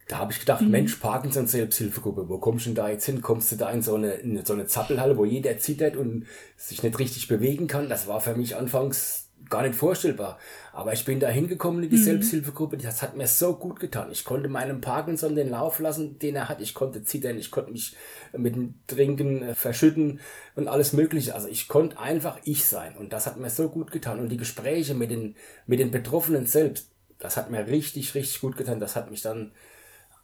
Da 0.08 0.18
habe 0.18 0.32
ich 0.32 0.38
gedacht, 0.38 0.62
mhm. 0.62 0.70
Mensch, 0.70 0.94
Parkinson 0.96 1.46
Selbsthilfegruppe, 1.46 2.28
wo 2.28 2.38
kommst 2.38 2.66
du 2.66 2.70
denn 2.70 2.76
da 2.76 2.88
jetzt 2.88 3.06
hin? 3.06 3.22
Kommst 3.22 3.50
du 3.50 3.56
da 3.56 3.70
in 3.70 3.82
so 3.82 3.96
eine, 3.96 4.12
in 4.12 4.44
so 4.44 4.52
eine 4.52 4.66
Zappelhalle, 4.66 5.16
wo 5.16 5.24
jeder 5.24 5.58
zittert 5.58 5.96
und 5.96 6.26
sich 6.56 6.82
nicht 6.82 6.98
richtig 6.98 7.26
bewegen 7.26 7.66
kann? 7.66 7.88
Das 7.88 8.06
war 8.06 8.20
für 8.20 8.36
mich 8.36 8.54
anfangs 8.54 9.26
gar 9.48 9.62
nicht 9.62 9.74
vorstellbar. 9.74 10.38
Aber 10.72 10.92
ich 10.92 11.04
bin 11.04 11.20
da 11.20 11.28
hingekommen 11.28 11.82
in 11.82 11.90
die 11.90 11.96
mhm. 11.96 12.02
Selbsthilfegruppe, 12.04 12.76
das 12.76 13.02
hat 13.02 13.16
mir 13.16 13.26
so 13.26 13.54
gut 13.54 13.80
getan. 13.80 14.10
Ich 14.10 14.24
konnte 14.24 14.48
meinem 14.48 14.80
Parkinson 14.80 15.34
den 15.34 15.50
Lauf 15.50 15.78
lassen, 15.78 16.18
den 16.18 16.36
er 16.36 16.48
hat. 16.48 16.60
Ich 16.60 16.74
konnte 16.74 17.02
zittern, 17.02 17.38
ich 17.38 17.50
konnte 17.50 17.72
mich 17.72 17.96
mit 18.36 18.54
dem 18.54 18.74
Trinken 18.86 19.42
äh, 19.42 19.54
verschütten 19.54 20.20
und 20.54 20.68
alles 20.68 20.92
Mögliche. 20.92 21.34
Also 21.34 21.48
ich 21.48 21.68
konnte 21.68 21.98
einfach 21.98 22.38
ich 22.44 22.64
sein. 22.64 22.96
Und 22.96 23.12
das 23.12 23.26
hat 23.26 23.38
mir 23.38 23.50
so 23.50 23.68
gut 23.68 23.90
getan. 23.90 24.20
Und 24.20 24.28
die 24.28 24.36
Gespräche 24.36 24.94
mit 24.94 25.10
den, 25.10 25.36
mit 25.66 25.80
den 25.80 25.90
Betroffenen 25.90 26.46
selbst, 26.46 26.90
das 27.18 27.36
hat 27.36 27.50
mir 27.50 27.66
richtig, 27.66 28.14
richtig 28.14 28.40
gut 28.40 28.56
getan. 28.56 28.80
Das 28.80 28.96
hat 28.96 29.10
mich 29.10 29.22
dann 29.22 29.52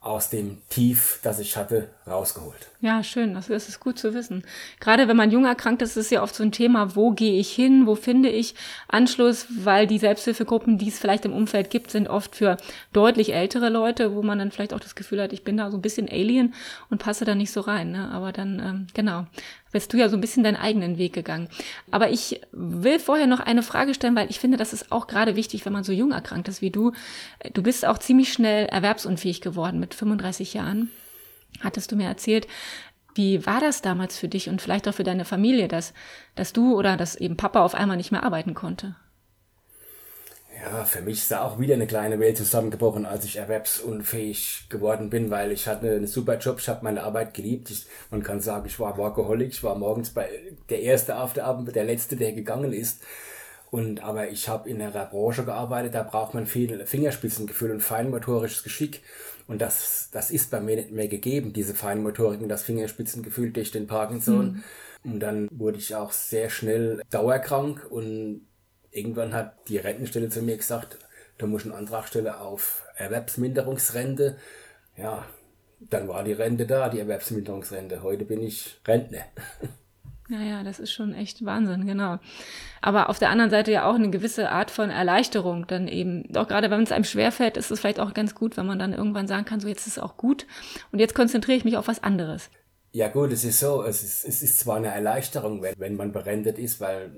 aus 0.02 0.30
dem 0.30 0.58
Tief, 0.68 1.20
das 1.22 1.38
ich 1.38 1.56
hatte, 1.56 1.88
rausgeholt. 2.08 2.68
Ja, 2.80 3.04
schön. 3.04 3.34
Das 3.34 3.48
ist 3.48 3.78
gut 3.78 4.00
zu 4.00 4.14
wissen. 4.14 4.42
Gerade 4.80 5.06
wenn 5.06 5.16
man 5.16 5.30
jung 5.30 5.44
erkrankt 5.44 5.80
ist, 5.80 5.90
ist 5.90 6.06
es 6.06 6.10
ja 6.10 6.24
oft 6.24 6.34
so 6.34 6.42
ein 6.42 6.50
Thema, 6.50 6.96
wo 6.96 7.12
gehe 7.12 7.38
ich 7.38 7.52
hin, 7.52 7.86
wo 7.86 7.94
finde 7.94 8.28
ich 8.28 8.56
Anschluss, 8.88 9.46
weil 9.48 9.86
die 9.86 10.00
Selbsthilfegruppen, 10.00 10.76
die 10.76 10.88
es 10.88 10.98
vielleicht 10.98 11.24
im 11.24 11.32
Umfeld 11.32 11.70
gibt, 11.70 11.92
sind 11.92 12.08
oft 12.08 12.34
für 12.34 12.56
deutlich 12.92 13.32
ältere 13.32 13.68
Leute, 13.68 14.16
wo 14.16 14.22
man 14.22 14.40
dann 14.40 14.50
vielleicht 14.50 14.74
auch 14.74 14.80
das 14.80 14.96
Gefühl 14.96 15.22
hat, 15.22 15.32
ich 15.32 15.44
bin 15.44 15.56
da 15.56 15.70
so 15.70 15.78
ein 15.78 15.82
bisschen 15.82 16.08
Alien 16.08 16.52
und 16.90 16.98
passe 17.00 17.24
da 17.24 17.36
nicht 17.36 17.52
so 17.52 17.60
rein. 17.60 17.92
Ne? 17.92 18.10
Aber 18.10 18.32
dann, 18.32 18.58
ähm, 18.58 18.86
genau, 18.94 19.26
bist 19.72 19.92
du 19.92 19.96
ja 19.96 20.08
so 20.08 20.16
ein 20.16 20.20
bisschen 20.20 20.44
deinen 20.44 20.56
eigenen 20.56 20.98
Weg 20.98 21.12
gegangen. 21.12 21.48
Aber 21.90 22.10
ich 22.10 22.40
will 22.52 22.98
vorher 22.98 23.26
noch 23.26 23.40
eine 23.40 23.62
Frage 23.62 23.94
stellen, 23.94 24.14
weil 24.14 24.30
ich 24.30 24.38
finde, 24.38 24.58
das 24.58 24.72
ist 24.72 24.92
auch 24.92 25.06
gerade 25.06 25.34
wichtig, 25.34 25.64
wenn 25.64 25.72
man 25.72 25.84
so 25.84 25.92
jung 25.92 26.12
erkrankt 26.12 26.48
ist 26.48 26.62
wie 26.62 26.70
du. 26.70 26.92
Du 27.52 27.62
bist 27.62 27.84
auch 27.84 27.98
ziemlich 27.98 28.32
schnell 28.32 28.66
erwerbsunfähig 28.66 29.40
geworden 29.40 29.80
mit 29.80 29.94
35 29.94 30.54
Jahren, 30.54 30.90
hattest 31.60 31.90
du 31.90 31.96
mir 31.96 32.06
erzählt. 32.06 32.46
Wie 33.14 33.44
war 33.44 33.60
das 33.60 33.82
damals 33.82 34.18
für 34.18 34.28
dich 34.28 34.48
und 34.48 34.62
vielleicht 34.62 34.88
auch 34.88 34.94
für 34.94 35.04
deine 35.04 35.24
Familie, 35.24 35.68
dass, 35.68 35.92
dass 36.34 36.52
du 36.52 36.76
oder 36.76 36.96
dass 36.96 37.16
eben 37.16 37.36
Papa 37.36 37.62
auf 37.62 37.74
einmal 37.74 37.96
nicht 37.96 38.12
mehr 38.12 38.22
arbeiten 38.22 38.54
konnte? 38.54 38.94
Ja, 40.60 40.84
für 40.84 41.00
mich 41.00 41.18
ist 41.18 41.30
da 41.30 41.42
auch 41.42 41.58
wieder 41.58 41.74
eine 41.74 41.86
kleine 41.86 42.20
Welt 42.20 42.36
zusammengebrochen, 42.36 43.06
als 43.06 43.24
ich 43.24 43.36
erwerbsunfähig 43.36 44.66
geworden 44.68 45.10
bin, 45.10 45.30
weil 45.30 45.50
ich 45.50 45.66
hatte 45.66 45.90
einen 45.90 46.06
super 46.06 46.38
Job, 46.38 46.58
ich 46.58 46.68
habe 46.68 46.84
meine 46.84 47.02
Arbeit 47.02 47.34
geliebt. 47.34 47.70
Ich, 47.70 47.86
man 48.10 48.22
kann 48.22 48.40
sagen, 48.40 48.66
ich 48.66 48.78
war 48.78 48.96
Workaholic, 48.96 49.50
ich 49.50 49.64
war 49.64 49.76
morgens 49.76 50.10
bei 50.10 50.28
der 50.68 50.82
erste 50.82 51.18
auf 51.18 51.32
der 51.32 51.46
Abend, 51.46 51.74
der 51.74 51.84
letzte, 51.84 52.16
der 52.16 52.32
gegangen 52.32 52.72
ist. 52.72 53.02
Und 53.70 54.02
aber 54.02 54.28
ich 54.28 54.48
habe 54.48 54.68
in 54.68 54.82
einer 54.82 55.06
Branche 55.06 55.44
gearbeitet, 55.44 55.94
da 55.94 56.02
braucht 56.02 56.34
man 56.34 56.46
viel 56.46 56.84
Fingerspitzengefühl 56.84 57.70
und 57.70 57.80
feinmotorisches 57.80 58.62
Geschick. 58.62 59.00
Und 59.48 59.62
das, 59.62 60.10
das 60.12 60.30
ist 60.30 60.50
bei 60.50 60.60
mir 60.60 60.76
nicht 60.76 60.92
mehr 60.92 61.08
gegeben, 61.08 61.54
diese 61.54 61.74
Feinmotorik 61.74 62.42
und 62.42 62.50
das 62.50 62.62
Fingerspitzengefühl 62.62 63.50
durch 63.50 63.70
den 63.70 63.86
Parkinson. 63.86 64.62
Mhm. 65.02 65.12
Und 65.12 65.20
dann 65.20 65.48
wurde 65.50 65.78
ich 65.78 65.94
auch 65.94 66.12
sehr 66.12 66.50
schnell 66.50 67.02
dauerkrank 67.10 67.86
und 67.90 68.42
irgendwann 68.92 69.34
hat 69.34 69.68
die 69.68 69.78
Rentenstelle 69.78 70.28
zu 70.28 70.42
mir 70.42 70.56
gesagt, 70.56 70.98
du 71.38 71.46
musst 71.46 71.64
einen 71.64 71.74
Antrag 71.74 72.06
stellen 72.06 72.28
auf 72.28 72.84
Erwerbsminderungsrente. 72.96 74.36
Ja, 74.96 75.26
dann 75.80 76.06
war 76.06 76.22
die 76.22 76.32
Rente 76.32 76.66
da, 76.66 76.88
die 76.88 77.00
Erwerbsminderungsrente. 77.00 78.02
Heute 78.02 78.24
bin 78.24 78.42
ich 78.42 78.80
Rentner. 78.86 79.24
Naja, 80.28 80.62
das 80.62 80.78
ist 80.78 80.92
schon 80.92 81.14
echt 81.14 81.44
Wahnsinn, 81.44 81.84
genau. 81.84 82.18
Aber 82.80 83.10
auf 83.10 83.18
der 83.18 83.28
anderen 83.28 83.50
Seite 83.50 83.70
ja 83.70 83.90
auch 83.90 83.96
eine 83.96 84.08
gewisse 84.08 84.50
Art 84.50 84.70
von 84.70 84.88
Erleichterung 84.88 85.66
dann 85.66 85.88
eben. 85.88 86.34
Auch 86.36 86.48
gerade 86.48 86.70
wenn 86.70 86.82
es 86.82 86.92
einem 86.92 87.04
schwerfällt, 87.04 87.58
ist 87.58 87.70
es 87.70 87.80
vielleicht 87.80 88.00
auch 88.00 88.14
ganz 88.14 88.34
gut, 88.34 88.56
wenn 88.56 88.64
man 88.64 88.78
dann 88.78 88.94
irgendwann 88.94 89.26
sagen 89.26 89.44
kann, 89.44 89.60
so 89.60 89.68
jetzt 89.68 89.86
ist 89.86 89.98
es 89.98 90.02
auch 90.02 90.16
gut 90.16 90.46
und 90.90 91.00
jetzt 91.00 91.14
konzentriere 91.14 91.58
ich 91.58 91.64
mich 91.64 91.76
auf 91.76 91.88
was 91.88 92.02
anderes. 92.02 92.48
Ja 92.92 93.08
gut, 93.08 93.32
es 93.32 93.44
ist 93.44 93.60
so, 93.60 93.82
es 93.82 94.02
ist, 94.02 94.24
es 94.24 94.42
ist 94.42 94.60
zwar 94.60 94.76
eine 94.76 94.88
Erleichterung, 94.88 95.60
wenn, 95.60 95.74
wenn 95.78 95.96
man 95.96 96.12
berendet 96.12 96.58
ist, 96.58 96.80
weil 96.80 97.14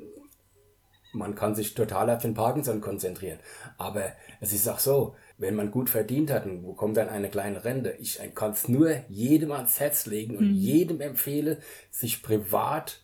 man 1.15 1.35
kann 1.35 1.55
sich 1.55 1.75
total 1.75 2.11
auf 2.11 2.23
den 2.23 2.35
Parkinson 2.35 2.81
konzentrieren. 2.81 3.39
Aber 3.79 4.13
es 4.41 4.53
ist 4.53 4.69
auch 4.69 4.79
so, 4.79 5.15
wenn 5.39 5.55
man 5.55 5.71
gut 5.71 5.91
verdient 5.91 6.31
hat 6.31 6.47
und 6.47 6.67
bekommt 6.67 6.97
dann 6.97 7.09
eine 7.09 7.29
kleine 7.29 7.65
Rente, 7.65 7.97
ich 7.99 8.21
kann 8.35 8.53
es 8.53 8.69
nur 8.69 8.91
jedem 9.09 9.53
ans 9.53 9.81
Herz 9.81 10.07
legen 10.07 10.37
und 10.37 10.49
mhm. 10.51 10.55
jedem 10.55 11.01
empfehle, 11.01 11.59
sich 11.91 12.23
privat 12.23 13.01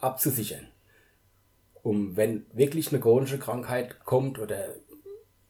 abzusichern. 0.00 0.68
Um, 1.82 2.16
wenn 2.16 2.46
wirklich 2.54 2.88
eine 2.88 3.00
chronische 3.00 3.38
Krankheit 3.38 4.04
kommt 4.04 4.38
oder 4.38 4.68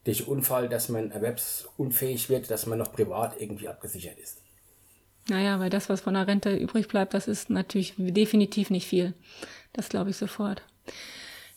durch 0.02 0.26
Unfall, 0.26 0.68
dass 0.68 0.88
man 0.88 1.10
erwerbsunfähig 1.10 2.28
wird, 2.28 2.50
dass 2.50 2.66
man 2.66 2.78
noch 2.78 2.92
privat 2.92 3.40
irgendwie 3.40 3.68
abgesichert 3.68 4.18
ist. 4.18 4.42
Naja, 5.28 5.58
weil 5.58 5.70
das, 5.70 5.88
was 5.88 6.02
von 6.02 6.14
der 6.14 6.26
Rente 6.26 6.54
übrig 6.54 6.88
bleibt, 6.88 7.14
das 7.14 7.28
ist 7.28 7.50
natürlich 7.50 7.94
definitiv 7.96 8.70
nicht 8.70 8.86
viel. 8.86 9.14
Das 9.72 9.88
glaube 9.88 10.10
ich 10.10 10.16
sofort. 10.16 10.62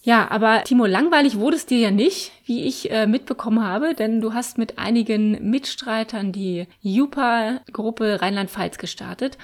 Ja, 0.02 0.30
aber 0.32 0.64
Timo, 0.64 0.86
langweilig 0.86 1.38
wurde 1.38 1.58
es 1.58 1.66
dir 1.66 1.80
ja 1.80 1.92
nicht, 1.92 2.32
wie 2.46 2.66
ich 2.66 2.92
äh, 2.92 3.08
mitbekommen 3.08 3.64
habe, 3.64 3.94
denn 3.94 4.22
du 4.22 4.34
hast 4.34 4.58
mit 4.58 4.80
einigen 4.80 5.50
Mitstreitern 5.50 6.32
die 6.32 6.68
Jupa-Gruppe 6.82 8.22
Rheinland-Pfalz 8.22 8.78
gestartet. 8.78 9.38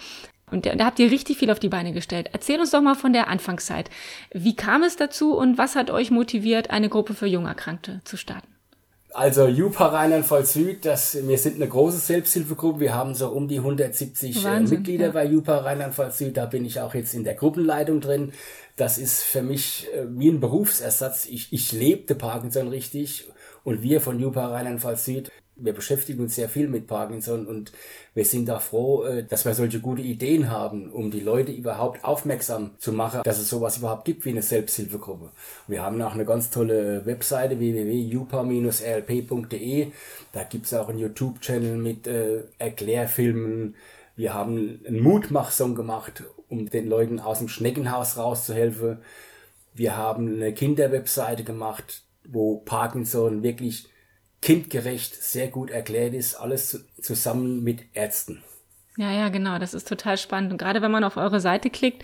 Und 0.52 0.68
da 0.68 0.86
habt 0.86 1.00
ihr 1.00 1.10
richtig 1.10 1.40
viel 1.40 1.50
auf 1.50 1.60
die 1.60 1.70
Beine 1.70 1.94
gestellt. 1.94 2.30
Erzähl 2.32 2.60
uns 2.60 2.70
doch 2.70 2.82
mal 2.82 2.94
von 2.94 3.12
der 3.12 3.28
Anfangszeit. 3.28 3.90
Wie 4.32 4.56
kam 4.56 4.84
es 4.84 4.96
dazu 4.96 5.36
und 5.36 5.58
was 5.58 5.76
hat 5.76 5.90
euch 5.90 6.12
motiviert, 6.12 6.70
eine 6.70 6.90
Gruppe 6.90 7.16
für 7.16 7.26
Jungerkrankte 7.26 8.02
zu 8.04 8.18
starten? 8.18 8.48
Also 9.14 9.48
Jupa 9.48 9.88
Rheinland-Pfalz 9.88 10.54
Süd, 10.54 10.86
das, 10.86 11.16
wir 11.28 11.38
sind 11.38 11.56
eine 11.56 11.68
große 11.68 11.98
Selbsthilfegruppe. 11.98 12.80
Wir 12.80 12.96
haben 12.96 13.14
so 13.14 13.30
um 13.30 13.48
die 13.48 13.58
170 13.58 14.36
äh, 14.36 14.44
Wahnsinn, 14.44 14.80
Mitglieder 14.80 15.08
ja. 15.08 15.12
bei 15.12 15.26
Jupa 15.26 15.58
Rheinland-Pfalz 15.58 16.18
Süd. 16.18 16.36
Da 16.36 16.48
bin 16.48 16.66
ich 16.66 16.80
auch 16.82 16.96
jetzt 16.96 17.14
in 17.14 17.24
der 17.24 17.36
Gruppenleitung 17.36 18.02
drin. 18.02 18.34
Das 18.76 18.98
ist 18.98 19.22
für 19.22 19.44
mich 19.44 19.88
äh, 19.94 20.06
wie 20.10 20.30
ein 20.30 20.40
Berufsersatz. 20.40 21.26
Ich, 21.26 21.52
ich 21.52 21.72
lebte 21.72 22.16
Parkinson 22.16 22.68
richtig 22.68 23.30
und 23.64 23.82
wir 23.82 24.02
von 24.02 24.20
Jupa 24.20 24.48
Rheinland-Pfalz 24.48 25.06
Süd 25.06 25.32
wir 25.56 25.74
beschäftigen 25.74 26.22
uns 26.22 26.36
sehr 26.36 26.50
viel 26.50 26.68
mit 26.68 26.86
Parkinson 26.88 27.48
und 27.48 27.72
wir 28.14 28.26
sind 28.26 28.50
da 28.50 28.60
froh, 28.60 29.04
äh, 29.04 29.24
dass 29.24 29.46
wir 29.46 29.54
solche 29.54 29.80
gute 29.80 30.02
Ideen 30.02 30.50
haben, 30.50 30.92
um 30.92 31.12
die 31.12 31.20
Leute 31.20 31.52
überhaupt 31.52 32.04
aufmerksam 32.04 32.72
zu 32.80 32.92
machen, 32.92 33.22
dass 33.24 33.38
es 33.40 33.50
sowas 33.50 33.78
überhaupt 33.78 34.06
gibt 34.06 34.26
wie 34.26 34.32
eine 34.32 34.42
Selbsthilfegruppe. 34.42 35.30
Wir 35.68 35.84
haben 35.84 36.02
auch 36.02 36.14
eine 36.14 36.26
ganz 36.26 36.50
tolle 36.50 37.06
Webseite 37.06 37.60
www.jupa-rlp.de. 37.60 39.92
Da 40.32 40.44
gibt 40.44 40.66
es 40.66 40.74
auch 40.74 40.90
einen 40.90 40.98
YouTube-Channel 41.00 41.78
mit 41.78 42.08
äh, 42.08 42.46
Erklärfilmen. 42.58 43.76
Wir 44.16 44.34
haben 44.34 44.82
einen 44.86 45.02
Mutmachsong 45.02 45.76
gemacht, 45.76 46.24
um 46.48 46.70
den 46.70 46.88
Leuten 46.88 47.20
aus 47.20 47.40
dem 47.40 47.48
Schneckenhaus 47.48 48.18
rauszuhelfen. 48.18 49.00
Wir 49.74 49.98
haben 49.98 50.36
eine 50.36 50.54
Kinderwebseite 50.54 51.44
gemacht, 51.44 52.04
wo 52.26 52.58
Parkinson 52.58 53.42
wirklich 53.42 53.88
kindgerecht, 54.42 55.16
sehr 55.16 55.48
gut 55.48 55.72
erklärt 55.72 56.14
ist, 56.14 56.36
alles 56.36 56.86
zusammen 57.02 57.64
mit 57.64 57.86
Ärzten. 57.94 58.44
Ja, 58.96 59.12
ja, 59.12 59.30
genau. 59.30 59.58
Das 59.58 59.74
ist 59.74 59.88
total 59.88 60.18
spannend. 60.18 60.52
Und 60.52 60.60
gerade 60.60 60.84
wenn 60.84 60.92
man 60.92 61.04
auf 61.04 61.18
eure 61.18 61.40
Seite 61.40 61.72
klickt, 61.72 62.04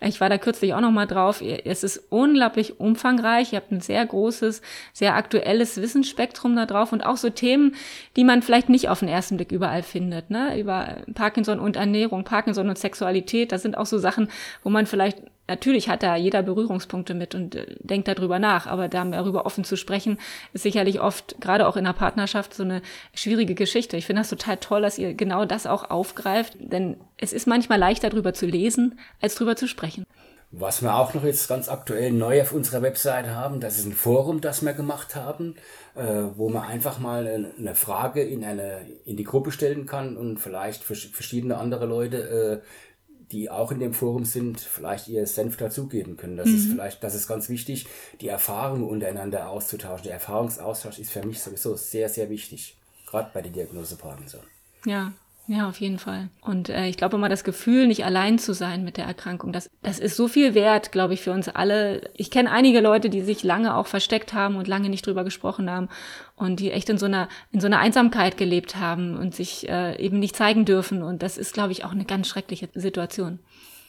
ich 0.00 0.22
war 0.22 0.30
da 0.30 0.38
kürzlich 0.38 0.72
auch 0.72 0.80
noch 0.80 0.90
mal 0.90 1.06
drauf, 1.06 1.42
es 1.42 1.84
ist 1.84 2.02
unglaublich 2.08 2.80
umfangreich. 2.80 3.52
Ihr 3.52 3.58
habt 3.58 3.70
ein 3.72 3.80
sehr 3.82 4.04
großes, 4.06 4.62
sehr 4.94 5.16
aktuelles 5.16 5.82
Wissensspektrum 5.82 6.56
da 6.56 6.64
drauf 6.64 6.92
und 6.92 7.04
auch 7.04 7.18
so 7.18 7.28
Themen, 7.28 7.74
die 8.16 8.24
man 8.24 8.40
vielleicht 8.40 8.70
nicht 8.70 8.88
auf 8.88 9.00
den 9.00 9.08
ersten 9.08 9.36
Blick 9.36 9.52
überall 9.52 9.82
findet. 9.82 10.30
Ne? 10.30 10.58
Über 10.58 10.96
Parkinson 11.14 11.60
und 11.60 11.76
Ernährung, 11.76 12.24
Parkinson 12.24 12.70
und 12.70 12.78
Sexualität. 12.78 13.52
Das 13.52 13.60
sind 13.60 13.76
auch 13.76 13.86
so 13.86 13.98
Sachen, 13.98 14.30
wo 14.62 14.70
man 14.70 14.86
vielleicht 14.86 15.18
natürlich 15.50 15.88
hat 15.88 16.02
da 16.02 16.16
jeder 16.16 16.42
Berührungspunkte 16.42 17.12
mit 17.12 17.34
und 17.34 17.54
äh, 17.54 17.66
denkt 17.80 18.08
darüber 18.08 18.38
nach, 18.38 18.66
aber 18.66 18.88
darüber 18.88 19.44
offen 19.44 19.64
zu 19.64 19.76
sprechen, 19.76 20.18
ist 20.52 20.62
sicherlich 20.62 21.00
oft, 21.00 21.40
gerade 21.40 21.66
auch 21.66 21.76
in 21.76 21.84
der 21.84 21.92
Partnerschaft, 21.92 22.54
so 22.54 22.62
eine 22.62 22.80
schwierige 23.12 23.54
Geschichte. 23.54 23.96
Ich 23.96 24.06
finde 24.06 24.22
das 24.22 24.30
total 24.30 24.56
toll, 24.56 24.82
dass 24.82 24.96
ihr 24.96 25.14
genau 25.14 25.44
das 25.44 25.66
auch 25.66 25.90
aufgreift, 25.90 26.56
denn 26.58 26.96
es 27.18 27.32
ist 27.32 27.46
manchmal 27.46 27.78
leichter 27.78 28.08
darüber 28.08 28.32
zu 28.32 28.46
lesen, 28.46 28.98
als 29.20 29.34
darüber 29.34 29.56
zu 29.56 29.68
sprechen. 29.68 30.04
Was 30.52 30.82
wir 30.82 30.96
auch 30.96 31.14
noch 31.14 31.22
jetzt 31.22 31.48
ganz 31.48 31.68
aktuell 31.68 32.10
neu 32.10 32.42
auf 32.42 32.52
unserer 32.52 32.82
Webseite 32.82 33.36
haben, 33.36 33.60
das 33.60 33.78
ist 33.78 33.84
ein 33.84 33.92
Forum, 33.92 34.40
das 34.40 34.64
wir 34.64 34.72
gemacht 34.72 35.14
haben, 35.14 35.54
äh, 35.94 36.02
wo 36.34 36.48
man 36.48 36.64
einfach 36.64 36.98
mal 36.98 37.52
eine 37.56 37.74
Frage 37.76 38.22
in 38.22 38.44
eine 38.44 38.80
in 39.04 39.16
die 39.16 39.22
Gruppe 39.22 39.52
stellen 39.52 39.86
kann 39.86 40.16
und 40.16 40.38
vielleicht 40.38 40.82
verschiedene 40.82 41.56
andere 41.56 41.86
Leute 41.86 42.62
äh, 42.64 42.89
die 43.32 43.50
auch 43.50 43.70
in 43.70 43.78
dem 43.78 43.94
Forum 43.94 44.24
sind, 44.24 44.60
vielleicht 44.60 45.08
ihr 45.08 45.26
Senf 45.26 45.56
dazugeben 45.56 46.16
können. 46.16 46.36
Das 46.36 46.48
mhm. 46.48 46.54
ist 46.54 46.66
vielleicht, 46.66 47.04
das 47.04 47.14
ist 47.14 47.28
ganz 47.28 47.48
wichtig, 47.48 47.86
die 48.20 48.28
Erfahrungen 48.28 48.84
untereinander 48.84 49.48
auszutauschen. 49.48 50.04
Der 50.04 50.14
Erfahrungsaustausch 50.14 50.98
ist 50.98 51.12
für 51.12 51.24
mich 51.24 51.40
sowieso 51.40 51.76
sehr, 51.76 52.08
sehr 52.08 52.28
wichtig, 52.28 52.76
gerade 53.06 53.30
bei 53.32 53.42
der 53.42 53.52
Diagnose 53.52 53.96
Parkinson. 53.96 54.40
Ja, 54.84 55.12
ja, 55.50 55.68
auf 55.68 55.80
jeden 55.80 55.98
Fall. 55.98 56.28
Und 56.42 56.68
äh, 56.68 56.86
ich 56.86 56.96
glaube 56.96 57.16
immer 57.16 57.28
das 57.28 57.42
Gefühl, 57.42 57.88
nicht 57.88 58.04
allein 58.04 58.38
zu 58.38 58.52
sein 58.52 58.84
mit 58.84 58.96
der 58.96 59.06
Erkrankung, 59.06 59.52
das, 59.52 59.68
das 59.82 59.98
ist 59.98 60.14
so 60.14 60.28
viel 60.28 60.54
wert, 60.54 60.92
glaube 60.92 61.14
ich, 61.14 61.22
für 61.22 61.32
uns 61.32 61.48
alle. 61.48 62.08
Ich 62.14 62.30
kenne 62.30 62.52
einige 62.52 62.78
Leute, 62.78 63.10
die 63.10 63.22
sich 63.22 63.42
lange 63.42 63.74
auch 63.74 63.88
versteckt 63.88 64.32
haben 64.32 64.54
und 64.54 64.68
lange 64.68 64.88
nicht 64.88 65.04
drüber 65.04 65.24
gesprochen 65.24 65.68
haben 65.68 65.88
und 66.36 66.60
die 66.60 66.70
echt 66.70 66.88
in 66.88 66.98
so 66.98 67.06
einer, 67.06 67.28
in 67.50 67.58
so 67.58 67.66
einer 67.66 67.80
Einsamkeit 67.80 68.36
gelebt 68.36 68.76
haben 68.76 69.16
und 69.16 69.34
sich 69.34 69.68
äh, 69.68 70.00
eben 70.00 70.20
nicht 70.20 70.36
zeigen 70.36 70.66
dürfen. 70.66 71.02
Und 71.02 71.20
das 71.20 71.36
ist, 71.36 71.52
glaube 71.52 71.72
ich, 71.72 71.84
auch 71.84 71.90
eine 71.90 72.04
ganz 72.04 72.28
schreckliche 72.28 72.68
Situation. 72.74 73.40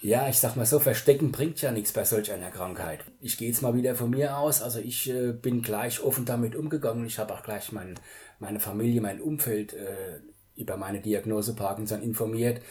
Ja, 0.01 0.27
ich 0.27 0.39
sag 0.39 0.55
mal 0.55 0.65
so, 0.65 0.79
verstecken 0.79 1.31
bringt 1.31 1.61
ja 1.61 1.71
nichts 1.71 1.93
bei 1.93 2.05
solch 2.05 2.31
einer 2.31 2.49
Krankheit. 2.49 3.01
Ich 3.21 3.37
gehe 3.37 3.49
jetzt 3.49 3.61
mal 3.61 3.75
wieder 3.75 3.93
von 3.93 4.09
mir 4.09 4.35
aus. 4.35 4.63
Also 4.63 4.79
ich 4.79 5.07
äh, 5.11 5.31
bin 5.31 5.61
gleich 5.61 6.01
offen 6.01 6.25
damit 6.25 6.55
umgegangen. 6.55 7.05
Ich 7.05 7.19
habe 7.19 7.35
auch 7.35 7.43
gleich 7.43 7.71
mein, 7.71 7.99
meine 8.39 8.59
Familie, 8.59 8.99
mein 8.99 9.21
Umfeld 9.21 9.73
äh, 9.73 10.21
über 10.61 10.77
meine 10.77 11.01
Diagnose 11.01 11.55
Parkinson 11.55 12.01
informiert. 12.01 12.61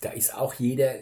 Da 0.00 0.10
ist 0.10 0.34
auch 0.34 0.54
jeder 0.54 0.94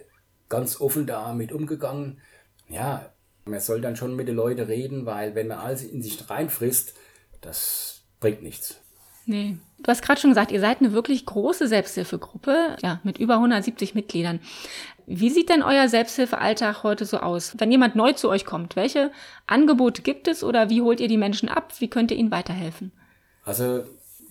ganz 0.49 0.81
offen 0.81 1.07
damit 1.07 1.53
umgegangen. 1.53 2.21
Ja, 2.69 3.13
man 3.45 3.61
soll 3.61 3.81
dann 3.81 3.97
schon 3.97 4.15
mit 4.17 4.29
den 4.29 4.37
Leuten 4.37 4.61
reden, 4.61 5.07
weil 5.07 5.35
wenn 5.35 5.49
man 5.49 5.59
alles 5.59 5.83
in 5.83 6.03
sich 6.03 6.29
reinfrisst, 6.29 6.95
das 7.41 8.03
bringt 8.21 8.43
nichts. 8.43 8.81
Nee. 9.27 9.59
Du 9.79 9.91
hast 9.91 10.03
gerade 10.03 10.21
schon 10.21 10.31
gesagt, 10.31 10.51
ihr 10.51 10.61
seid 10.61 10.81
eine 10.81 10.93
wirklich 10.93 11.27
große 11.27 11.69
Selbsthilfegruppe, 11.69 12.77
ja, 12.83 13.01
mit 13.05 13.19
über 13.19 13.35
170 13.35 13.95
Mitgliedern. 13.95 14.41
Wie 15.07 15.31
sieht 15.31 15.51
denn 15.51 15.63
euer 15.63 15.89
Selbsthilfealltag 15.89 16.83
heute 16.83 17.05
so 17.05 17.19
aus? 17.19 17.55
Wenn 17.59 17.71
jemand 17.71 17.95
neu 17.95 18.13
zu 18.13 18.29
euch 18.29 18.45
kommt, 18.45 18.75
welche 18.75 19.13
Angebote 19.47 20.03
gibt 20.03 20.29
es 20.29 20.43
oder 20.43 20.71
wie 20.71 20.83
holt 20.83 21.01
ihr 21.01 21.09
die 21.09 21.19
Menschen 21.19 21.49
ab? 21.49 21.75
Wie 21.79 21.89
könnt 21.89 22.11
ihr 22.11 22.17
ihnen 22.17 22.31
weiterhelfen? 22.31 22.91
Also 23.45 23.85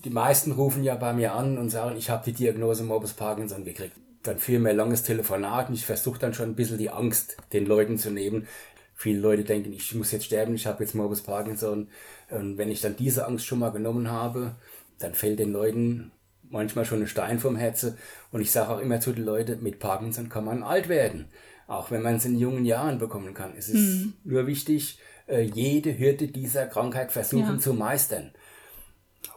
die 0.08 0.14
meisten 0.14 0.54
rufen 0.54 0.86
ja 0.86 0.96
bei 0.96 1.12
mir 1.12 1.34
an 1.34 1.58
und 1.58 1.70
sagen, 1.70 1.98
ich 1.98 2.10
habe 2.10 2.24
die 2.24 2.32
Diagnose 2.32 2.86
Morbus 2.86 3.12
Parkinson 3.12 3.66
gekriegt. 3.66 3.92
Dann 4.24 4.38
wir 4.48 4.70
ein 4.70 4.78
langes 4.78 5.04
Telefonat 5.04 5.68
und 5.68 5.76
ich 5.76 5.86
versuche 5.86 6.18
dann 6.18 6.34
schon 6.34 6.52
ein 6.52 6.56
bisschen 6.56 6.78
die 6.78 6.90
Angst 6.90 7.36
den 7.52 7.66
Leuten 7.66 7.98
zu 7.98 8.10
nehmen. 8.10 8.48
Viele 8.96 9.20
Leute 9.20 9.44
denken, 9.44 9.74
ich 9.74 9.94
muss 9.96 10.14
jetzt 10.14 10.24
sterben, 10.24 10.56
ich 10.56 10.66
habe 10.66 10.82
jetzt 10.82 10.96
Morbus 10.96 11.24
Parkinson. 11.24 11.90
Und 12.30 12.58
wenn 12.58 12.72
ich 12.72 12.80
dann 12.80 12.96
diese 12.96 13.28
Angst 13.28 13.46
schon 13.46 13.60
mal 13.60 13.72
genommen 13.72 14.10
habe, 14.10 14.56
dann 14.98 15.14
fällt 15.14 15.40
den 15.40 15.52
Leuten 15.52 16.14
manchmal 16.50 16.86
schon 16.86 17.02
ein 17.02 17.08
Stein 17.08 17.40
vom 17.40 17.58
Herzen. 17.58 17.98
Und 18.32 18.40
ich 18.40 18.52
sage 18.52 18.70
auch 18.70 18.80
immer 18.80 19.02
zu 19.02 19.12
den 19.12 19.26
Leuten, 19.26 19.62
mit 19.62 19.80
Parkinson 19.80 20.30
kann 20.30 20.46
man 20.46 20.64
alt 20.64 20.88
werden. 20.88 21.26
Auch 21.68 21.92
wenn 21.92 22.02
man 22.02 22.16
es 22.16 22.24
in 22.24 22.40
jungen 22.40 22.64
Jahren 22.64 22.98
bekommen 22.98 23.34
kann. 23.34 23.52
Es 23.58 23.68
ist 23.68 24.06
mhm. 24.06 24.14
nur 24.24 24.48
wichtig, 24.48 25.00
äh, 25.28 25.42
jede 25.42 26.00
Hürde 26.00 26.30
dieser 26.30 26.66
Krankheit 26.66 27.12
versuchen 27.12 27.56
ja. 27.56 27.60
zu 27.60 27.74
meistern. 27.74 28.32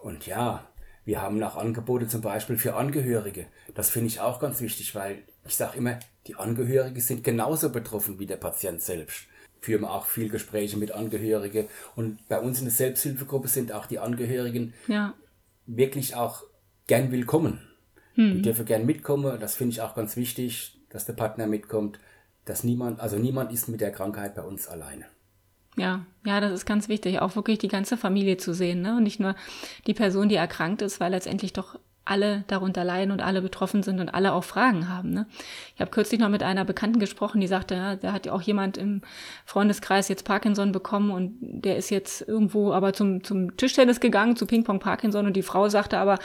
Und 0.03 0.27
ja, 0.27 0.67
wir 1.05 1.23
haben 1.23 1.43
auch 1.43 1.57
Angebote 1.57 2.09
zum 2.09 2.21
Beispiel 2.21 2.57
für 2.57 2.75
Angehörige. 2.75 3.47
Das 3.75 3.91
finde 3.91 4.09
ich 4.09 4.21
auch 4.21 4.39
ganz 4.39 4.61
wichtig, 4.61 4.95
weil 4.95 5.23
ich 5.45 5.57
sage 5.57 5.79
immer, 5.79 5.99
die 6.27 6.37
Angehörigen 6.37 7.01
sind 7.01 7.25
genauso 7.25 7.71
betroffen 7.71 8.19
wie 8.19 8.27
der 8.27 8.37
Patient 8.37 8.81
selbst. 8.81 9.27
Führen 9.61 9.83
wir 9.83 9.91
auch 9.91 10.07
viel 10.07 10.29
Gespräche 10.29 10.77
mit 10.77 10.93
Angehörigen. 10.93 11.69
Und 11.97 12.27
bei 12.29 12.39
uns 12.41 12.59
in 12.59 12.67
der 12.67 12.75
Selbsthilfegruppe 12.75 13.49
sind 13.49 13.73
auch 13.73 13.87
die 13.87 13.99
Angehörigen 13.99 14.73
ja. 14.87 15.15
wirklich 15.67 16.15
auch 16.15 16.45
gern 16.87 17.11
willkommen. 17.13 17.61
Hm. 18.15 18.35
Die 18.35 18.43
dürfen 18.43 18.65
gern 18.65 18.87
mitkommen. 18.87 19.39
Das 19.41 19.55
finde 19.55 19.73
ich 19.73 19.81
auch 19.83 19.95
ganz 19.95 20.17
wichtig, 20.17 20.79
dass 20.91 21.07
der 21.07 21.13
Partner 21.15 21.47
mitkommt. 21.47 21.99
Dass 22.45 22.65
niemand, 22.65 23.01
also 23.01 23.17
niemand 23.17 23.53
ist 23.53 23.69
mit 23.69 23.81
der 23.81 23.93
Krankheit 23.93 24.35
bei 24.35 24.43
uns 24.43 24.67
alleine. 24.67 25.07
Ja, 25.81 26.05
ja, 26.25 26.41
das 26.41 26.53
ist 26.53 26.67
ganz 26.67 26.89
wichtig, 26.89 27.21
auch 27.21 27.37
wirklich 27.37 27.59
die 27.59 27.69
ganze 27.69 27.97
Familie 27.97 28.37
zu 28.37 28.53
sehen, 28.53 28.83
ne? 28.83 28.97
Und 28.97 29.05
nicht 29.05 29.21
nur 29.21 29.35
die 29.87 29.95
Person, 29.95 30.29
die 30.29 30.35
erkrankt 30.35 30.83
ist, 30.83 31.01
weil 31.01 31.13
letztendlich 31.13 31.53
doch 31.53 31.79
alle 32.05 32.45
darunter 32.49 32.83
leiden 32.83 33.13
und 33.13 33.23
alle 33.23 33.41
betroffen 33.41 33.83
sind 33.83 34.01
und 34.01 34.09
alle 34.09 34.33
auch 34.33 34.43
Fragen 34.43 34.89
haben. 34.89 35.11
Ne? 35.11 35.27
Ich 35.75 35.81
habe 35.81 35.91
kürzlich 35.93 36.19
noch 36.19 36.29
mit 36.29 36.43
einer 36.43 36.65
Bekannten 36.65 36.99
gesprochen, 36.99 37.41
die 37.41 37.47
sagte, 37.47 37.75
ja, 37.75 37.95
da 37.95 38.13
hat 38.13 38.27
ja 38.27 38.33
auch 38.33 38.43
jemand 38.43 38.77
im 38.77 39.03
Freundeskreis 39.45 40.09
jetzt 40.09 40.25
Parkinson 40.25 40.73
bekommen 40.73 41.11
und 41.11 41.37
der 41.41 41.77
ist 41.77 41.91
jetzt 41.91 42.27
irgendwo 42.27 42.73
aber 42.73 42.95
zum, 42.95 43.23
zum 43.23 43.57
Tischtennis 43.57 44.01
gegangen, 44.01 44.35
zu 44.35 44.47
Ping-Pong 44.47 44.81
Parkinson 44.81 45.27
und 45.27 45.35
die 45.35 45.43
Frau 45.43 45.69
sagte 45.69 45.99
aber, 45.99 46.19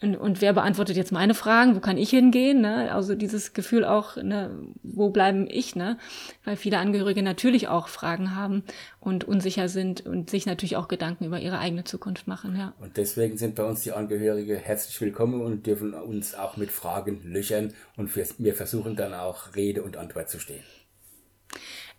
und, 0.00 0.16
und 0.16 0.40
wer 0.40 0.52
beantwortet 0.52 0.96
jetzt 0.96 1.12
meine 1.12 1.34
Fragen? 1.34 1.76
Wo 1.76 1.80
kann 1.80 1.96
ich 1.96 2.10
hingehen? 2.10 2.60
Ne? 2.60 2.92
Also 2.92 3.14
dieses 3.14 3.52
Gefühl 3.52 3.84
auch, 3.84 4.16
ne, 4.16 4.50
wo 4.82 5.10
bleiben 5.10 5.46
ich? 5.48 5.76
Ne? 5.76 5.98
Weil 6.44 6.56
viele 6.56 6.78
Angehörige 6.78 7.22
natürlich 7.22 7.68
auch 7.68 7.88
Fragen 7.88 8.34
haben 8.34 8.64
und 9.00 9.24
unsicher 9.24 9.68
sind 9.68 10.04
und 10.04 10.30
sich 10.30 10.46
natürlich 10.46 10.76
auch 10.76 10.88
Gedanken 10.88 11.24
über 11.24 11.40
ihre 11.40 11.58
eigene 11.58 11.84
Zukunft 11.84 12.26
machen. 12.26 12.56
Ja. 12.56 12.74
Und 12.80 12.96
deswegen 12.96 13.38
sind 13.38 13.54
bei 13.54 13.64
uns 13.64 13.82
die 13.82 13.92
Angehörige 13.92 14.56
herzlich 14.56 15.00
willkommen 15.00 15.40
und 15.40 15.66
dürfen 15.66 15.94
uns 15.94 16.34
auch 16.34 16.56
mit 16.56 16.70
Fragen 16.70 17.22
löchern 17.24 17.72
und 17.96 18.10
wir 18.14 18.54
versuchen 18.54 18.96
dann 18.96 19.14
auch 19.14 19.54
Rede 19.54 19.82
und 19.82 19.96
Antwort 19.96 20.28
zu 20.28 20.38
stehen. 20.38 20.64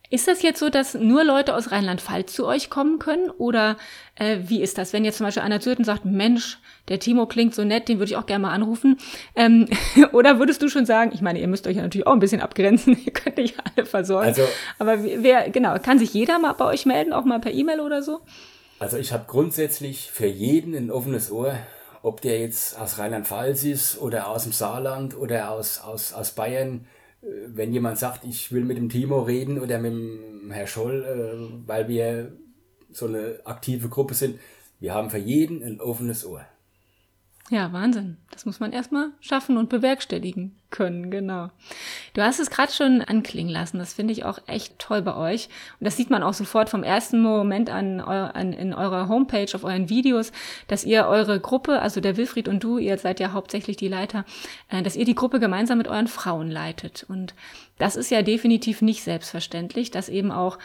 Ist 0.09 0.27
das 0.27 0.41
jetzt 0.41 0.59
so, 0.59 0.69
dass 0.69 0.93
nur 0.93 1.23
Leute 1.23 1.55
aus 1.55 1.71
Rheinland-Pfalz 1.71 2.33
zu 2.33 2.45
euch 2.45 2.69
kommen 2.69 2.99
können? 2.99 3.29
Oder 3.29 3.77
äh, 4.15 4.37
wie 4.43 4.61
ist 4.61 4.77
das, 4.77 4.93
wenn 4.93 5.05
jetzt 5.05 5.17
zum 5.17 5.25
Beispiel 5.25 5.43
einer 5.43 5.59
zu 5.59 5.75
und 5.75 5.83
sagt, 5.83 6.05
Mensch, 6.05 6.59
der 6.87 6.99
Timo 6.99 7.25
klingt 7.25 7.55
so 7.55 7.63
nett, 7.63 7.89
den 7.89 7.99
würde 7.99 8.11
ich 8.11 8.17
auch 8.17 8.25
gerne 8.25 8.43
mal 8.43 8.53
anrufen. 8.53 8.97
Ähm, 9.35 9.67
oder 10.11 10.39
würdest 10.39 10.61
du 10.61 10.69
schon 10.69 10.85
sagen, 10.85 11.11
ich 11.13 11.21
meine, 11.21 11.39
ihr 11.39 11.47
müsst 11.47 11.67
euch 11.67 11.75
ja 11.75 11.81
natürlich 11.81 12.07
auch 12.07 12.13
ein 12.13 12.19
bisschen 12.19 12.41
abgrenzen, 12.41 12.97
ihr 13.05 13.13
könnt 13.13 13.37
nicht 13.37 13.55
alle 13.75 13.85
versorgen. 13.85 14.27
Also, 14.27 14.43
Aber 14.79 15.03
wer, 15.03 15.49
genau, 15.49 15.77
kann 15.79 15.99
sich 15.99 16.13
jeder 16.13 16.39
mal 16.39 16.53
bei 16.53 16.65
euch 16.65 16.85
melden, 16.85 17.13
auch 17.13 17.25
mal 17.25 17.39
per 17.39 17.51
E-Mail 17.51 17.79
oder 17.79 18.03
so? 18.03 18.21
Also 18.79 18.97
ich 18.97 19.13
habe 19.13 19.23
grundsätzlich 19.27 20.11
für 20.11 20.27
jeden 20.27 20.75
ein 20.75 20.91
offenes 20.91 21.31
Ohr, 21.31 21.57
ob 22.01 22.21
der 22.21 22.39
jetzt 22.39 22.77
aus 22.77 22.99
Rheinland-Pfalz 22.99 23.63
ist 23.63 23.99
oder 23.99 24.27
aus 24.27 24.43
dem 24.43 24.51
Saarland 24.51 25.17
oder 25.17 25.49
aus, 25.49 25.79
aus, 25.79 26.13
aus 26.13 26.31
Bayern 26.31 26.85
wenn 27.47 27.73
jemand 27.73 27.97
sagt, 27.97 28.23
ich 28.23 28.51
will 28.51 28.63
mit 28.63 28.77
dem 28.77 28.89
Timo 28.89 29.21
reden 29.21 29.59
oder 29.59 29.79
mit 29.79 29.91
dem 29.91 30.51
Herr 30.51 30.67
Scholl, 30.67 31.03
äh, 31.03 31.67
weil 31.67 31.87
wir 31.87 32.31
so 32.91 33.07
eine 33.07 33.39
aktive 33.43 33.89
Gruppe 33.89 34.13
sind, 34.13 34.39
wir 34.79 34.93
haben 34.93 35.09
für 35.09 35.17
jeden 35.17 35.63
ein 35.63 35.81
offenes 35.81 36.25
Ohr. 36.25 36.45
Ja, 37.51 37.71
Wahnsinn. 37.71 38.17
Das 38.31 38.47
muss 38.47 38.59
man 38.59 38.71
erstmal 38.71 39.11
schaffen 39.19 39.57
und 39.57 39.69
bewerkstelligen 39.69 40.55
können, 40.71 41.11
genau. 41.11 41.51
Du 42.15 42.23
hast 42.23 42.39
es 42.39 42.49
gerade 42.49 42.71
schon 42.71 43.03
anklingen 43.03 43.53
lassen. 43.53 43.77
Das 43.77 43.93
finde 43.93 44.13
ich 44.13 44.25
auch 44.25 44.39
echt 44.47 44.79
toll 44.79 45.03
bei 45.03 45.15
euch. 45.15 45.47
Und 45.79 45.85
das 45.85 45.95
sieht 45.95 46.09
man 46.09 46.23
auch 46.23 46.33
sofort 46.33 46.69
vom 46.69 46.81
ersten 46.81 47.21
Moment 47.21 47.69
an, 47.69 48.01
an 48.01 48.51
in 48.51 48.73
eurer 48.73 49.09
Homepage, 49.09 49.53
auf 49.53 49.63
euren 49.63 49.89
Videos, 49.89 50.31
dass 50.67 50.85
ihr 50.85 51.05
eure 51.05 51.39
Gruppe, 51.39 51.83
also 51.83 52.01
der 52.01 52.17
Wilfried 52.17 52.47
und 52.47 52.63
du, 52.63 52.79
ihr 52.79 52.97
seid 52.97 53.19
ja 53.19 53.31
hauptsächlich 53.31 53.77
die 53.77 53.89
Leiter, 53.89 54.25
äh, 54.69 54.81
dass 54.81 54.95
ihr 54.95 55.05
die 55.05 55.15
Gruppe 55.15 55.39
gemeinsam 55.39 55.77
mit 55.77 55.87
euren 55.87 56.07
Frauen 56.07 56.49
leitet. 56.49 57.05
Und 57.07 57.35
das 57.77 57.95
ist 57.95 58.09
ja 58.09 58.23
definitiv 58.23 58.81
nicht 58.81 59.03
selbstverständlich, 59.03 59.91
dass 59.91 60.09
eben 60.09 60.31
auch 60.31 60.57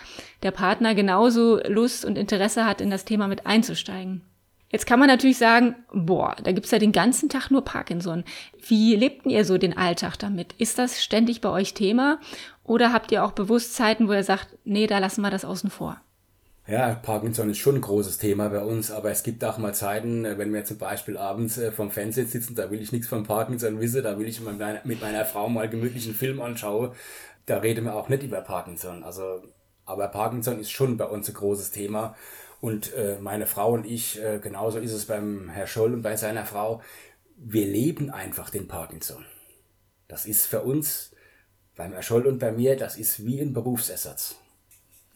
der 0.43 0.51
Partner 0.51 0.95
genauso 0.95 1.61
Lust 1.69 2.07
und 2.07 2.17
Interesse 2.17 2.65
hat, 2.65 2.81
in 2.81 2.89
das 2.89 3.05
Thema 3.05 3.29
mit 3.29 3.45
einzusteigen. 3.45 4.23
Jetzt 4.71 4.87
kann 4.87 5.01
man 5.01 5.09
natürlich 5.09 5.39
sagen, 5.39 5.75
boah, 5.93 6.37
da 6.43 6.53
gibt's 6.53 6.71
ja 6.71 6.79
den 6.79 6.93
ganzen 6.93 7.29
Tag 7.29 7.51
nur 7.51 7.65
Parkinson. 7.65 8.25
Wie 8.69 8.95
lebten 8.95 9.29
ihr 9.29 9.45
so 9.45 9.59
den 9.59 9.77
Alltag 9.77 10.17
damit? 10.17 10.53
Ist 10.59 10.79
das 10.79 11.03
ständig 11.03 11.41
bei 11.41 11.51
euch 11.51 11.75
Thema? 11.75 12.21
Oder 12.63 12.93
habt 12.93 13.11
ihr 13.11 13.25
auch 13.25 13.33
Bewusstheiten, 13.33 14.07
wo 14.07 14.13
ihr 14.13 14.23
sagt, 14.23 14.57
nee, 14.65 14.87
da 14.87 14.99
lassen 14.99 15.23
wir 15.23 15.31
das 15.31 15.45
außen 15.45 15.71
vor? 15.71 16.01
Ja, 16.69 16.95
Parkinson 16.95 17.51
ist 17.51 17.59
schon 17.59 17.77
ein 17.77 17.81
großes 17.81 18.19
Thema 18.19 18.49
bei 18.49 18.63
uns, 18.63 18.93
aber 18.93 19.11
es 19.11 19.25
gibt 19.25 19.43
auch 19.43 19.59
mal 19.59 19.75
Zeiten, 19.75 20.25
äh, 20.25 20.39
wenn 20.39 20.55
wir 20.55 20.65
zum 20.65 20.79
Beispiel 20.79 21.17
abends 21.17 21.59
äh, 21.59 21.73
vom 21.73 21.91
Fernseher 21.91 22.27
sitzen, 22.27 22.55
da 22.55 22.71
will 22.71 22.81
ich 22.81 22.93
nichts 22.93 23.09
von 23.09 23.25
Parkinson 23.25 23.81
wissen, 23.81 24.05
da 24.05 24.17
will 24.21 24.29
ich 24.29 24.41
mit 24.41 25.01
meiner, 25.01 25.25
Frau 25.25 25.49
mal 25.49 25.69
gemütlich 25.69 26.05
einen 26.05 26.15
Film 26.15 26.41
anschauen, 26.41 26.93
da 27.47 27.59
reden 27.59 27.87
wir 27.87 27.97
auch 27.97 28.09
nicht 28.09 28.23
über 28.23 28.41
Parkinson. 28.41 29.03
Also, 29.03 29.43
aber 29.85 30.07
Parkinson 30.09 30.61
ist 30.61 30.71
schon 30.71 30.97
bei 30.97 31.07
uns 31.07 31.29
ein 31.29 31.35
großes 31.35 31.73
Thema 31.73 32.15
und 32.61 32.93
äh, 32.95 33.19
meine 33.21 33.47
Frau 33.47 33.73
und 33.73 33.87
ich, 33.87 34.23
äh, 34.23 34.39
genauso 34.39 34.79
ist 34.79 34.93
es 34.93 35.07
beim 35.07 35.49
Herr 35.49 35.67
Scholl 35.67 35.95
und 35.95 36.03
bei 36.03 36.17
seiner 36.17 36.45
Frau, 36.45 36.83
wir 37.37 37.67
leben 37.67 38.11
einfach 38.11 38.51
den 38.51 38.69
Parkinson. 38.69 39.25
Das 40.09 40.27
ist 40.27 40.47
für 40.47 40.63
uns, 40.63 41.13
beim 41.77 41.93
Herr 41.93 42.03
Scholl 42.03 42.27
und 42.27 42.39
bei 42.39 42.53
mir, 42.53 42.77
das 42.77 42.97
ist 42.99 43.25
wie 43.25 43.41
ein 43.41 43.53
Berufsersatz. 43.53 44.37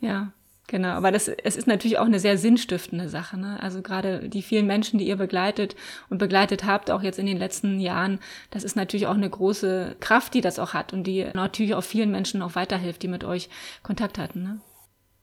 Ja, 0.00 0.32
Genau, 0.66 0.88
aber 0.88 1.12
das, 1.12 1.28
es 1.28 1.56
ist 1.56 1.66
natürlich 1.66 1.98
auch 1.98 2.06
eine 2.06 2.18
sehr 2.18 2.38
sinnstiftende 2.38 3.10
Sache. 3.10 3.38
Ne? 3.38 3.62
Also 3.62 3.82
gerade 3.82 4.30
die 4.30 4.40
vielen 4.40 4.66
Menschen, 4.66 4.98
die 4.98 5.06
ihr 5.06 5.16
begleitet 5.16 5.76
und 6.08 6.16
begleitet 6.16 6.64
habt, 6.64 6.90
auch 6.90 7.02
jetzt 7.02 7.18
in 7.18 7.26
den 7.26 7.36
letzten 7.36 7.80
Jahren, 7.80 8.18
das 8.50 8.64
ist 8.64 8.74
natürlich 8.74 9.06
auch 9.06 9.14
eine 9.14 9.28
große 9.28 9.96
Kraft, 10.00 10.32
die 10.32 10.40
das 10.40 10.58
auch 10.58 10.72
hat 10.72 10.94
und 10.94 11.04
die 11.04 11.26
natürlich 11.34 11.74
auch 11.74 11.84
vielen 11.84 12.10
Menschen 12.10 12.40
auch 12.40 12.54
weiterhilft, 12.54 13.02
die 13.02 13.08
mit 13.08 13.24
euch 13.24 13.50
Kontakt 13.82 14.16
hatten. 14.16 14.42
Ne? 14.42 14.60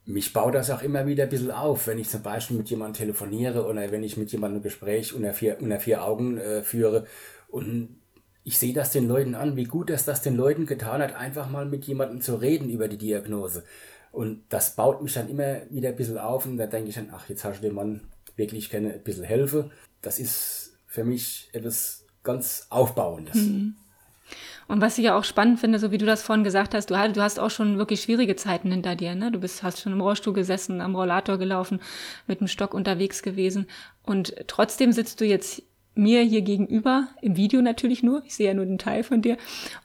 Mich 0.05 0.33
baut 0.33 0.55
das 0.55 0.71
auch 0.71 0.81
immer 0.81 1.05
wieder 1.05 1.23
ein 1.23 1.29
bisschen 1.29 1.51
auf, 1.51 1.87
wenn 1.87 1.99
ich 1.99 2.09
zum 2.09 2.23
Beispiel 2.23 2.57
mit 2.57 2.69
jemandem 2.69 3.05
telefoniere 3.05 3.65
oder 3.65 3.91
wenn 3.91 4.03
ich 4.03 4.17
mit 4.17 4.31
jemandem 4.31 4.59
ein 4.59 4.63
Gespräch 4.63 5.13
unter 5.13 5.33
vier, 5.33 5.57
unter 5.61 5.79
vier 5.79 6.03
Augen 6.03 6.37
äh, 6.37 6.63
führe 6.63 7.05
und 7.47 7.97
ich 8.43 8.57
sehe 8.57 8.73
das 8.73 8.91
den 8.91 9.07
Leuten 9.07 9.35
an, 9.35 9.55
wie 9.55 9.65
gut 9.65 9.89
dass 9.89 10.05
das 10.05 10.21
den 10.21 10.35
Leuten 10.35 10.65
getan 10.65 11.01
hat, 11.01 11.15
einfach 11.15 11.49
mal 11.49 11.65
mit 11.65 11.85
jemandem 11.85 12.21
zu 12.21 12.35
reden 12.35 12.69
über 12.69 12.87
die 12.87 12.97
Diagnose. 12.97 13.63
Und 14.11 14.43
das 14.49 14.75
baut 14.75 15.01
mich 15.01 15.13
dann 15.13 15.29
immer 15.29 15.61
wieder 15.69 15.89
ein 15.89 15.95
bisschen 15.95 16.17
auf 16.17 16.45
und 16.45 16.57
da 16.57 16.65
denke 16.65 16.89
ich 16.89 16.95
dann, 16.95 17.11
ach, 17.13 17.29
jetzt 17.29 17.45
hast 17.45 17.59
du 17.59 17.67
dem 17.67 17.75
Mann 17.75 18.01
wirklich 18.35 18.69
gerne 18.69 18.93
ein 18.93 19.03
bisschen 19.03 19.23
helfen. 19.23 19.71
Das 20.01 20.19
ist 20.19 20.73
für 20.87 21.03
mich 21.03 21.49
etwas 21.53 22.05
ganz 22.23 22.65
Aufbauendes. 22.69 23.35
Mhm. 23.35 23.75
Und 24.71 24.79
was 24.79 24.97
ich 24.97 25.03
ja 25.03 25.17
auch 25.17 25.25
spannend 25.25 25.59
finde, 25.59 25.79
so 25.79 25.91
wie 25.91 25.97
du 25.97 26.05
das 26.05 26.23
vorhin 26.23 26.45
gesagt 26.45 26.73
hast, 26.73 26.89
du, 26.89 26.93
du 26.93 27.21
hast 27.21 27.41
auch 27.41 27.49
schon 27.49 27.77
wirklich 27.77 28.03
schwierige 28.03 28.37
Zeiten 28.37 28.71
hinter 28.71 28.95
dir. 28.95 29.15
Ne? 29.15 29.29
Du 29.29 29.41
bist, 29.41 29.63
hast 29.63 29.81
schon 29.81 29.91
im 29.91 29.99
Rollstuhl 29.99 30.31
gesessen, 30.31 30.79
am 30.79 30.95
Rollator 30.95 31.37
gelaufen, 31.37 31.81
mit 32.25 32.39
dem 32.39 32.47
Stock 32.47 32.73
unterwegs 32.73 33.21
gewesen. 33.21 33.67
Und 34.01 34.33
trotzdem 34.47 34.93
sitzt 34.93 35.19
du 35.19 35.25
jetzt 35.25 35.61
mir 35.93 36.21
hier 36.21 36.41
gegenüber, 36.41 37.09
im 37.21 37.35
Video 37.35 37.61
natürlich 37.61 38.01
nur, 38.01 38.23
ich 38.25 38.33
sehe 38.33 38.47
ja 38.47 38.53
nur 38.53 38.65
den 38.65 38.77
Teil 38.77 39.03
von 39.03 39.21
dir. 39.21 39.35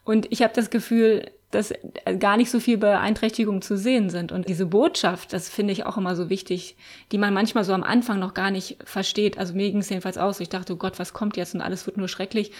Und 0.04 0.30
ich 0.30 0.42
habe 0.42 0.54
das 0.54 0.70
Gefühl, 0.70 1.32
dass 1.56 1.72
gar 2.18 2.36
nicht 2.36 2.50
so 2.50 2.60
viel 2.60 2.76
Beeinträchtigungen 2.76 3.62
zu 3.62 3.78
sehen 3.78 4.10
sind. 4.10 4.30
Und 4.30 4.46
diese 4.46 4.66
Botschaft, 4.66 5.32
das 5.32 5.48
finde 5.48 5.72
ich 5.72 5.86
auch 5.86 5.96
immer 5.96 6.14
so 6.14 6.28
wichtig, 6.28 6.76
die 7.12 7.18
man 7.18 7.32
manchmal 7.32 7.64
so 7.64 7.72
am 7.72 7.82
Anfang 7.82 8.18
noch 8.18 8.34
gar 8.34 8.50
nicht 8.50 8.76
versteht. 8.84 9.38
Also 9.38 9.54
mir 9.54 9.70
ging 9.70 9.80
es 9.80 9.88
jedenfalls 9.88 10.18
aus. 10.18 10.38
Ich 10.40 10.50
dachte, 10.50 10.74
oh 10.74 10.76
Gott, 10.76 10.98
was 10.98 11.14
kommt 11.14 11.36
jetzt 11.38 11.54
und 11.54 11.62
alles 11.62 11.86
wird 11.86 11.96
nur 11.96 12.08
schrecklich. 12.08 12.52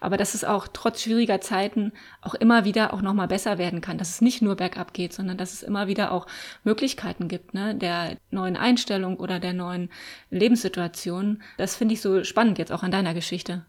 Aber 0.00 0.16
dass 0.16 0.34
es 0.34 0.44
auch 0.44 0.68
trotz 0.72 1.02
schwieriger 1.02 1.40
Zeiten 1.40 1.92
auch 2.22 2.34
immer 2.34 2.64
wieder 2.64 2.94
auch 2.94 3.02
nochmal 3.02 3.26
besser 3.26 3.58
werden 3.58 3.80
kann. 3.80 3.98
Dass 3.98 4.10
es 4.10 4.20
nicht 4.20 4.40
nur 4.40 4.54
bergab 4.54 4.94
geht, 4.94 5.12
sondern 5.12 5.36
dass 5.36 5.52
es 5.52 5.64
immer 5.64 5.88
wieder 5.88 6.12
auch 6.12 6.26
Möglichkeiten 6.62 7.26
gibt, 7.26 7.54
ne, 7.54 7.74
der 7.74 8.16
neuen 8.30 8.56
Einstellung 8.56 9.16
oder 9.16 9.40
der 9.40 9.52
neuen 9.52 9.90
Lebenssituation. 10.30 11.42
Das 11.58 11.74
finde 11.74 11.94
ich 11.94 12.00
so 12.00 12.22
spannend 12.22 12.58
jetzt 12.58 12.72
auch 12.72 12.84
an 12.84 12.92
deiner 12.92 13.14
Geschichte. 13.14 13.64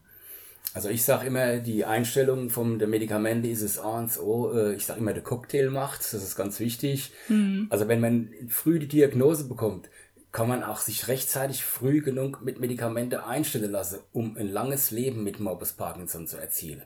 Also 0.75 0.89
ich 0.89 1.05
sage 1.05 1.27
immer, 1.27 1.59
die 1.59 1.85
Einstellung 1.85 2.49
vom 2.49 2.79
der 2.79 2.89
Medikamente 2.89 3.47
ist 3.47 3.61
es 3.61 3.79
A 3.79 3.97
und 3.97 4.19
O. 4.19 4.71
Ich 4.71 4.85
sage 4.85 4.99
immer, 4.99 5.13
der 5.13 5.23
Cocktail 5.23 5.69
macht, 5.69 6.01
das 6.01 6.21
ist 6.21 6.35
ganz 6.35 6.59
wichtig. 6.59 7.13
Mhm. 7.29 7.67
Also 7.69 7.87
wenn 7.87 8.01
man 8.01 8.29
früh 8.49 8.77
die 8.77 8.89
Diagnose 8.89 9.47
bekommt, 9.47 9.89
kann 10.33 10.49
man 10.49 10.63
auch 10.63 10.79
sich 10.79 11.07
rechtzeitig 11.07 11.63
früh 11.63 12.01
genug 12.01 12.43
mit 12.43 12.59
Medikamente 12.59 13.25
einstellen 13.25 13.71
lassen, 13.71 13.99
um 14.11 14.35
ein 14.35 14.49
langes 14.49 14.91
Leben 14.91 15.23
mit 15.23 15.39
Morbus 15.39 15.71
Parkinson 15.71 16.27
zu 16.27 16.35
erzielen. 16.35 16.83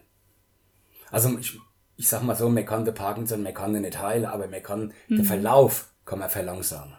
Also 1.10 1.36
ich, 1.40 1.60
ich 1.98 2.08
sag 2.08 2.22
mal 2.22 2.36
so, 2.36 2.48
man 2.48 2.68
kann 2.68 2.86
den 2.86 2.94
Parkinson, 2.94 3.42
man 3.42 3.56
kann 3.56 3.74
den 3.74 3.82
nicht 3.82 4.00
heilen, 4.00 4.26
aber 4.26 4.48
man 4.48 4.62
kann 4.62 4.94
mhm. 5.08 5.16
den 5.16 5.26
Verlauf 5.26 5.90
kann 6.06 6.20
man 6.20 6.30
verlangsamen. 6.30 6.94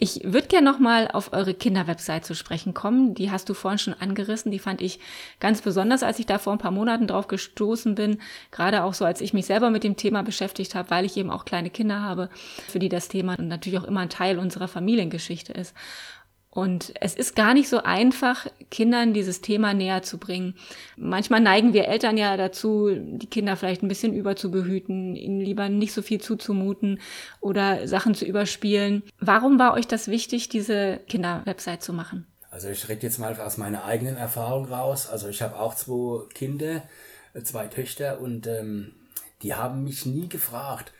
Ich 0.00 0.20
würde 0.22 0.46
gerne 0.46 0.70
nochmal 0.70 1.08
auf 1.12 1.32
eure 1.32 1.54
Kinderwebsite 1.54 2.22
zu 2.22 2.36
sprechen 2.36 2.72
kommen. 2.72 3.14
Die 3.14 3.32
hast 3.32 3.48
du 3.48 3.54
vorhin 3.54 3.78
schon 3.78 3.94
angerissen. 3.94 4.52
Die 4.52 4.60
fand 4.60 4.80
ich 4.80 5.00
ganz 5.40 5.60
besonders, 5.60 6.04
als 6.04 6.20
ich 6.20 6.26
da 6.26 6.38
vor 6.38 6.52
ein 6.52 6.60
paar 6.60 6.70
Monaten 6.70 7.08
drauf 7.08 7.26
gestoßen 7.26 7.96
bin. 7.96 8.20
Gerade 8.52 8.84
auch 8.84 8.94
so, 8.94 9.04
als 9.04 9.20
ich 9.20 9.34
mich 9.34 9.46
selber 9.46 9.70
mit 9.70 9.82
dem 9.82 9.96
Thema 9.96 10.22
beschäftigt 10.22 10.76
habe, 10.76 10.90
weil 10.90 11.04
ich 11.04 11.16
eben 11.16 11.30
auch 11.30 11.44
kleine 11.44 11.70
Kinder 11.70 12.00
habe, 12.00 12.30
für 12.68 12.78
die 12.78 12.88
das 12.88 13.08
Thema 13.08 13.36
natürlich 13.40 13.80
auch 13.80 13.84
immer 13.84 14.00
ein 14.00 14.08
Teil 14.08 14.38
unserer 14.38 14.68
Familiengeschichte 14.68 15.52
ist. 15.52 15.74
Und 16.50 16.94
es 17.00 17.14
ist 17.14 17.36
gar 17.36 17.52
nicht 17.52 17.68
so 17.68 17.82
einfach, 17.82 18.46
Kindern 18.70 19.12
dieses 19.12 19.42
Thema 19.42 19.74
näher 19.74 20.02
zu 20.02 20.18
bringen. 20.18 20.54
Manchmal 20.96 21.40
neigen 21.40 21.74
wir 21.74 21.88
Eltern 21.88 22.16
ja 22.16 22.36
dazu, 22.36 22.90
die 22.90 23.26
Kinder 23.26 23.56
vielleicht 23.56 23.82
ein 23.82 23.88
bisschen 23.88 24.14
überzubehüten, 24.14 25.14
ihnen 25.14 25.40
lieber 25.40 25.68
nicht 25.68 25.92
so 25.92 26.00
viel 26.00 26.20
zuzumuten 26.20 27.00
oder 27.40 27.86
Sachen 27.86 28.14
zu 28.14 28.24
überspielen. 28.24 29.02
Warum 29.20 29.58
war 29.58 29.74
euch 29.74 29.86
das 29.86 30.08
wichtig, 30.08 30.48
diese 30.48 31.00
Kinderwebsite 31.06 31.80
zu 31.80 31.92
machen? 31.92 32.26
Also 32.50 32.68
ich 32.68 32.88
rede 32.88 33.02
jetzt 33.02 33.18
mal 33.18 33.38
aus 33.38 33.58
meiner 33.58 33.84
eigenen 33.84 34.16
Erfahrung 34.16 34.64
raus. 34.64 35.06
Also 35.08 35.28
ich 35.28 35.42
habe 35.42 35.60
auch 35.60 35.74
zwei 35.74 36.26
Kinder, 36.32 36.82
zwei 37.44 37.66
Töchter 37.66 38.20
und 38.20 38.46
ähm, 38.46 38.94
die 39.42 39.54
haben 39.54 39.84
mich 39.84 40.06
nie 40.06 40.28
gefragt, 40.28 40.92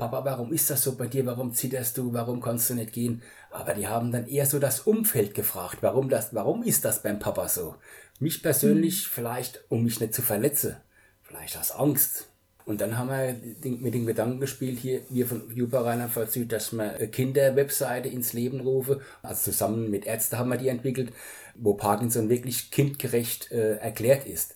Papa, 0.00 0.24
warum 0.24 0.52
ist 0.52 0.70
das 0.70 0.82
so 0.82 0.96
bei 0.96 1.06
dir? 1.06 1.26
Warum 1.26 1.52
zitterst 1.52 1.98
du? 1.98 2.14
Warum 2.14 2.40
kannst 2.40 2.70
du 2.70 2.74
nicht 2.74 2.92
gehen? 2.94 3.22
Aber 3.50 3.74
die 3.74 3.88
haben 3.88 4.12
dann 4.12 4.28
eher 4.28 4.46
so 4.46 4.58
das 4.58 4.80
Umfeld 4.80 5.34
gefragt. 5.34 5.78
Warum 5.80 6.08
das, 6.08 6.34
warum 6.34 6.62
ist 6.62 6.84
das 6.84 7.02
beim 7.02 7.18
Papa 7.18 7.48
so? 7.48 7.74
Mich 8.20 8.42
persönlich 8.42 9.06
mhm. 9.06 9.10
vielleicht, 9.12 9.64
um 9.68 9.82
mich 9.84 10.00
nicht 10.00 10.14
zu 10.14 10.22
verletzen. 10.22 10.76
Vielleicht 11.22 11.58
aus 11.58 11.72
Angst. 11.72 12.26
Und 12.64 12.80
dann 12.80 12.96
haben 12.96 13.08
wir 13.08 13.36
mit 13.78 13.94
den 13.94 14.06
Gedanken 14.06 14.38
gespielt, 14.38 14.78
hier, 14.78 15.00
wir 15.08 15.26
von 15.26 15.50
Juba 15.52 15.80
Rheinland-Pfalz 15.80 16.34
Süd, 16.34 16.52
dass 16.52 16.72
wir 16.72 16.90
Kinderwebseite 17.08 18.08
ins 18.08 18.32
Leben 18.32 18.60
rufen. 18.60 19.00
Also 19.22 19.50
zusammen 19.50 19.90
mit 19.90 20.06
Ärzten 20.06 20.38
haben 20.38 20.50
wir 20.50 20.56
die 20.56 20.68
entwickelt, 20.68 21.12
wo 21.56 21.74
Parkinson 21.74 22.28
wirklich 22.28 22.70
kindgerecht 22.70 23.50
äh, 23.50 23.76
erklärt 23.78 24.26
ist. 24.26 24.54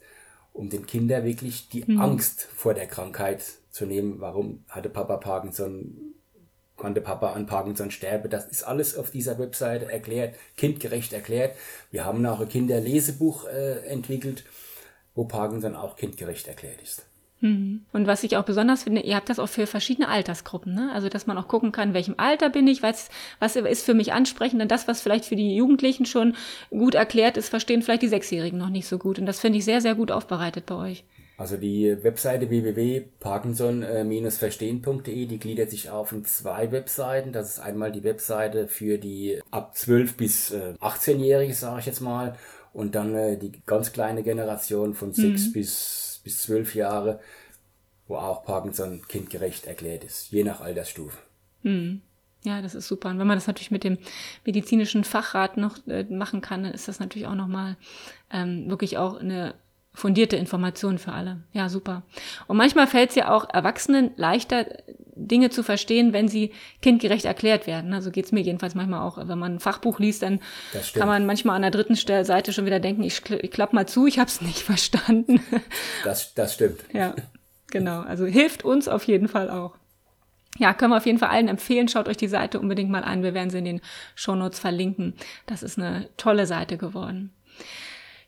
Um 0.52 0.70
den 0.70 0.86
Kindern 0.86 1.24
wirklich 1.24 1.68
die 1.70 1.84
mhm. 1.84 2.00
Angst 2.00 2.46
vor 2.54 2.74
der 2.74 2.86
Krankheit 2.86 3.42
zu 3.70 3.86
nehmen. 3.86 4.20
Warum 4.20 4.62
hatte 4.68 4.90
Papa 4.90 5.16
Parkinson? 5.16 6.13
Konnte 6.84 7.00
Papa 7.00 7.32
an 7.32 7.46
Parkinson 7.46 7.90
sterben? 7.90 8.28
Das 8.28 8.44
ist 8.44 8.62
alles 8.62 8.94
auf 8.94 9.10
dieser 9.10 9.38
Webseite 9.38 9.90
erklärt, 9.90 10.34
kindgerecht 10.58 11.14
erklärt. 11.14 11.56
Wir 11.90 12.04
haben 12.04 12.26
auch 12.26 12.40
ein 12.40 12.48
Kinderlesebuch 12.50 13.46
äh, 13.46 13.86
entwickelt, 13.86 14.44
wo 15.14 15.24
Parkinson 15.24 15.76
auch 15.76 15.96
kindgerecht 15.96 16.46
erklärt 16.46 16.82
ist. 16.82 17.06
Mhm. 17.40 17.86
Und 17.94 18.06
was 18.06 18.22
ich 18.22 18.36
auch 18.36 18.44
besonders 18.44 18.82
finde, 18.82 19.00
ihr 19.00 19.16
habt 19.16 19.30
das 19.30 19.38
auch 19.38 19.48
für 19.48 19.66
verschiedene 19.66 20.08
Altersgruppen, 20.08 20.74
ne? 20.74 20.90
Also, 20.92 21.08
dass 21.08 21.26
man 21.26 21.38
auch 21.38 21.48
gucken 21.48 21.72
kann, 21.72 21.94
welchem 21.94 22.16
Alter 22.18 22.50
bin 22.50 22.68
ich, 22.68 22.82
was, 22.82 23.08
was 23.38 23.56
ist 23.56 23.86
für 23.86 23.94
mich 23.94 24.12
ansprechend, 24.12 24.60
und 24.60 24.70
das, 24.70 24.86
was 24.86 25.00
vielleicht 25.00 25.24
für 25.24 25.36
die 25.36 25.56
Jugendlichen 25.56 26.04
schon 26.04 26.36
gut 26.68 26.94
erklärt 26.94 27.38
ist, 27.38 27.48
verstehen 27.48 27.80
vielleicht 27.80 28.02
die 28.02 28.08
Sechsjährigen 28.08 28.58
noch 28.58 28.68
nicht 28.68 28.86
so 28.86 28.98
gut. 28.98 29.18
Und 29.18 29.24
das 29.24 29.40
finde 29.40 29.56
ich 29.56 29.64
sehr, 29.64 29.80
sehr 29.80 29.94
gut 29.94 30.10
aufbereitet 30.10 30.66
bei 30.66 30.74
euch. 30.74 31.04
Also 31.36 31.56
die 31.56 32.04
Webseite 32.04 32.48
www.parkinson-verstehen.de, 32.48 35.26
die 35.26 35.38
gliedert 35.38 35.70
sich 35.70 35.90
auf 35.90 36.12
in 36.12 36.24
zwei 36.24 36.70
Webseiten. 36.70 37.32
Das 37.32 37.50
ist 37.50 37.58
einmal 37.58 37.90
die 37.90 38.04
Webseite 38.04 38.68
für 38.68 38.98
die 38.98 39.40
ab 39.50 39.76
12 39.76 40.16
bis 40.16 40.52
18-Jährige, 40.52 41.52
äh, 41.52 41.56
sage 41.56 41.80
ich 41.80 41.86
jetzt 41.86 42.00
mal, 42.00 42.36
und 42.72 42.94
dann 42.94 43.16
äh, 43.16 43.36
die 43.36 43.50
ganz 43.66 43.92
kleine 43.92 44.22
Generation 44.22 44.94
von 44.94 45.12
6 45.12 45.48
mhm. 45.48 45.52
bis 45.52 46.04
bis 46.24 46.42
zwölf 46.42 46.74
Jahre, 46.74 47.20
wo 48.08 48.16
auch 48.16 48.44
Parkinson 48.44 49.02
kindgerecht 49.06 49.66
erklärt 49.66 50.02
ist, 50.02 50.32
je 50.32 50.42
nach 50.42 50.60
Altersstufe. 50.60 51.18
Mhm. 51.62 52.00
Ja, 52.42 52.60
das 52.60 52.74
ist 52.74 52.88
super. 52.88 53.08
Und 53.08 53.18
wenn 53.18 53.26
man 53.26 53.38
das 53.38 53.46
natürlich 53.46 53.70
mit 53.70 53.84
dem 53.84 53.96
medizinischen 54.44 55.04
Fachrat 55.04 55.56
noch 55.56 55.78
äh, 55.86 56.04
machen 56.04 56.42
kann, 56.42 56.64
dann 56.64 56.74
ist 56.74 56.88
das 56.88 57.00
natürlich 57.00 57.26
auch 57.26 57.34
nochmal 57.34 57.76
ähm, 58.30 58.68
wirklich 58.68 58.98
auch 58.98 59.18
eine 59.18 59.54
fundierte 59.94 60.36
Information 60.36 60.98
für 60.98 61.12
alle. 61.12 61.38
Ja, 61.52 61.68
super. 61.68 62.02
Und 62.48 62.56
manchmal 62.56 62.88
fällt 62.88 63.10
es 63.10 63.16
ja 63.16 63.32
auch 63.32 63.48
Erwachsenen 63.48 64.10
leichter, 64.16 64.66
Dinge 65.16 65.50
zu 65.50 65.62
verstehen, 65.62 66.12
wenn 66.12 66.26
sie 66.26 66.50
kindgerecht 66.82 67.24
erklärt 67.24 67.68
werden. 67.68 67.94
Also 67.94 68.10
geht 68.10 68.26
es 68.26 68.32
mir 68.32 68.40
jedenfalls 68.40 68.74
manchmal 68.74 69.00
auch, 69.00 69.16
wenn 69.16 69.38
man 69.38 69.54
ein 69.54 69.60
Fachbuch 69.60 70.00
liest, 70.00 70.22
dann 70.22 70.40
kann 70.94 71.06
man 71.06 71.24
manchmal 71.24 71.54
an 71.56 71.62
der 71.62 71.70
dritten 71.70 71.94
Seite 71.94 72.52
schon 72.52 72.66
wieder 72.66 72.80
denken, 72.80 73.04
ich, 73.04 73.22
ich 73.30 73.50
klapp 73.50 73.72
mal 73.72 73.86
zu, 73.86 74.06
ich 74.06 74.18
habe 74.18 74.28
es 74.28 74.40
nicht 74.40 74.58
verstanden. 74.62 75.40
Das, 76.02 76.34
das 76.34 76.54
stimmt. 76.54 76.80
Ja, 76.92 77.14
genau. 77.70 78.00
Also 78.00 78.26
hilft 78.26 78.64
uns 78.64 78.88
auf 78.88 79.04
jeden 79.04 79.28
Fall 79.28 79.48
auch. 79.48 79.76
Ja, 80.58 80.72
können 80.72 80.92
wir 80.92 80.98
auf 80.98 81.06
jeden 81.06 81.18
Fall 81.18 81.30
allen 81.30 81.48
empfehlen. 81.48 81.88
Schaut 81.88 82.08
euch 82.08 82.16
die 82.16 82.28
Seite 82.28 82.60
unbedingt 82.60 82.90
mal 82.90 83.02
an. 83.02 83.22
Wir 83.22 83.34
werden 83.34 83.50
sie 83.50 83.58
in 83.58 83.64
den 83.64 83.80
Shownotes 84.14 84.60
verlinken. 84.60 85.14
Das 85.46 85.62
ist 85.62 85.78
eine 85.78 86.08
tolle 86.16 86.46
Seite 86.46 86.76
geworden. 86.76 87.32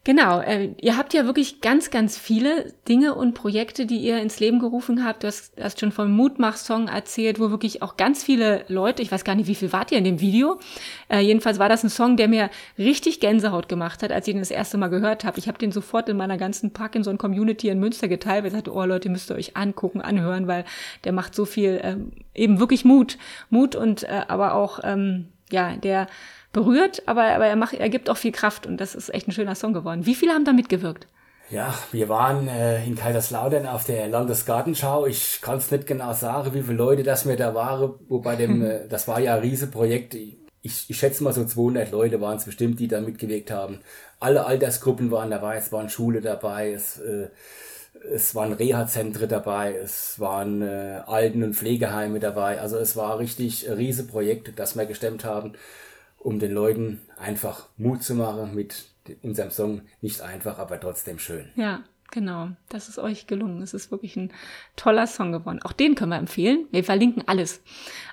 Genau, 0.07 0.39
äh, 0.39 0.73
ihr 0.81 0.97
habt 0.97 1.15
ja 1.15 1.27
wirklich 1.27 1.61
ganz, 1.61 1.91
ganz 1.91 2.17
viele 2.17 2.73
Dinge 2.87 3.17
und 3.17 3.35
Projekte, 3.35 3.87
die 3.87 3.99
ihr 3.99 4.23
ins 4.23 4.39
Leben 4.39 4.61
gerufen 4.61 5.03
habt. 5.03 5.25
Du 5.25 5.27
hast, 5.27 5.61
hast 5.61 5.81
schon 5.81 5.91
vom 5.91 6.13
Mutmach-Song 6.13 6.87
erzählt, 6.87 7.41
wo 7.41 7.51
wirklich 7.51 7.83
auch 7.83 7.97
ganz 7.97 8.23
viele 8.23 8.65
Leute, 8.69 9.03
ich 9.03 9.11
weiß 9.11 9.25
gar 9.25 9.35
nicht, 9.35 9.49
wie 9.49 9.57
viel 9.57 9.73
wart 9.73 9.91
ihr 9.91 9.99
in 9.99 10.05
dem 10.05 10.21
Video. 10.21 10.61
Äh, 11.09 11.23
jedenfalls 11.23 11.59
war 11.59 11.69
das 11.69 11.83
ein 11.83 11.91
Song, 11.91 12.17
der 12.17 12.29
mir 12.29 12.51
richtig 12.79 13.19
Gänsehaut 13.19 13.69
gemacht 13.69 14.05
hat, 14.05 14.13
als 14.13 14.29
ich 14.29 14.35
den 14.35 14.43
das 14.43 14.53
erste 14.53 14.79
Mal 14.79 14.91
gehört 14.91 15.25
habe. 15.25 15.41
Ich 15.41 15.49
habe 15.49 15.59
den 15.59 15.73
sofort 15.73 16.09
in 16.09 16.17
meiner 16.17 16.39
ganzen 16.39 16.73
Parkinson-Community 16.73 17.69
in 17.69 17.81
Münster 17.81 18.07
geteilt, 18.07 18.45
weil 18.45 18.51
ich 18.51 18.55
sagte, 18.55 18.73
oh 18.73 18.85
Leute, 18.85 19.09
müsst 19.09 19.33
ihr 19.33 19.35
euch 19.35 19.57
angucken, 19.57 20.01
anhören, 20.01 20.47
weil 20.47 20.67
der 21.03 21.11
macht 21.11 21.35
so 21.35 21.45
viel, 21.45 21.81
ähm, 21.83 22.13
eben 22.33 22.61
wirklich 22.61 22.85
Mut. 22.85 23.19
Mut 23.51 23.75
und 23.75 24.05
äh, 24.05 24.23
aber 24.29 24.55
auch, 24.55 24.79
ähm, 24.85 25.33
ja, 25.51 25.77
der 25.77 26.07
berührt, 26.53 27.03
aber, 27.07 27.25
aber 27.35 27.47
er, 27.47 27.57
macht, 27.57 27.75
er 27.75 27.89
gibt 27.89 28.09
auch 28.09 28.17
viel 28.17 28.33
Kraft 28.33 28.67
und 28.67 28.79
das 28.79 28.95
ist 28.95 29.13
echt 29.13 29.29
ein 29.29 29.33
schöner 29.33 29.55
Song 29.55 29.73
geworden. 29.73 30.07
Wie 30.07 30.15
viele 30.15 30.33
haben 30.33 30.45
da 30.45 30.53
mitgewirkt? 30.53 31.07
Ja, 31.49 31.75
wir 31.93 32.09
waren 32.09 32.49
äh, 32.49 32.85
in 32.85 32.97
Kaiserslautern 32.97 33.67
auf 33.67 33.85
der 33.85 34.09
Landesgartenschau. 34.09 35.07
Ich 35.07 35.41
kann 35.41 35.59
es 35.59 35.71
nicht 35.71 35.87
genau 35.87 36.13
sagen, 36.13 36.55
wie 36.55 36.63
viele 36.63 36.77
Leute 36.79 37.03
das 37.05 37.25
mir 37.25 37.37
da 37.37 37.55
waren, 37.55 37.95
wobei 38.09 38.35
dem, 38.35 38.63
äh, 38.65 38.89
das 38.89 39.07
war 39.07 39.21
ja 39.21 39.35
ein 39.35 39.41
Riesenprojekt. 39.41 40.15
Ich, 40.15 40.91
ich 40.91 40.99
schätze 40.99 41.23
mal 41.23 41.33
so 41.33 41.45
200 41.45 41.93
Leute 41.93 42.21
waren 42.21 42.39
es 42.39 42.45
bestimmt, 42.45 42.81
die 42.81 42.89
da 42.89 43.01
mitgewirkt 43.01 43.53
haben. 43.53 43.81
Alle 44.19 44.47
Altersgruppen 44.47 45.13
waren 45.13 45.31
dabei, 45.31 45.57
es 45.57 45.71
waren 45.71 45.89
Schule 45.89 46.21
dabei, 46.21 46.73
es, 46.73 46.99
äh, 46.99 47.29
es 48.13 48.35
waren 48.35 48.53
Reha-Zentren 48.53 49.29
dabei, 49.29 49.75
es 49.75 50.19
waren 50.21 50.63
äh, 50.63 51.03
Alten- 51.07 51.43
und 51.43 51.55
Pflegeheime 51.55 52.21
dabei. 52.21 52.61
Also 52.61 52.77
es 52.77 52.97
war 52.97 53.19
richtig 53.19 53.69
ein 53.69 53.75
Riesenprojekt, 53.75 54.59
das 54.59 54.77
wir 54.77 54.87
gestemmt 54.87 55.25
haben 55.25 55.55
um 56.27 56.41
den 56.41 56.53
Leuten 56.53 57.03
einfach 57.17 57.69
Mut 57.77 58.03
zu 58.03 58.17
machen 58.17 58.53
mit 58.53 58.87
unserem 59.23 59.53
Song. 59.53 59.83
Nicht 60.01 60.23
einfach, 60.23 60.59
aber 60.59 60.81
trotzdem 60.81 61.21
schön. 61.21 61.47
Ja, 61.55 61.85
genau. 62.11 62.49
Das 62.69 62.89
ist 62.89 62.99
euch 62.99 63.29
gelungen. 63.29 63.63
Es 63.63 63.75
ist 63.75 63.93
wirklich 63.93 64.17
ein 64.17 64.33
toller 64.75 65.07
Song 65.07 65.31
geworden. 65.31 65.61
Auch 65.63 65.73
den 65.73 65.95
können 65.95 66.11
wir 66.11 66.19
empfehlen. 66.19 66.67
Wir 66.73 66.83
verlinken 66.83 67.23
alles. 67.27 67.63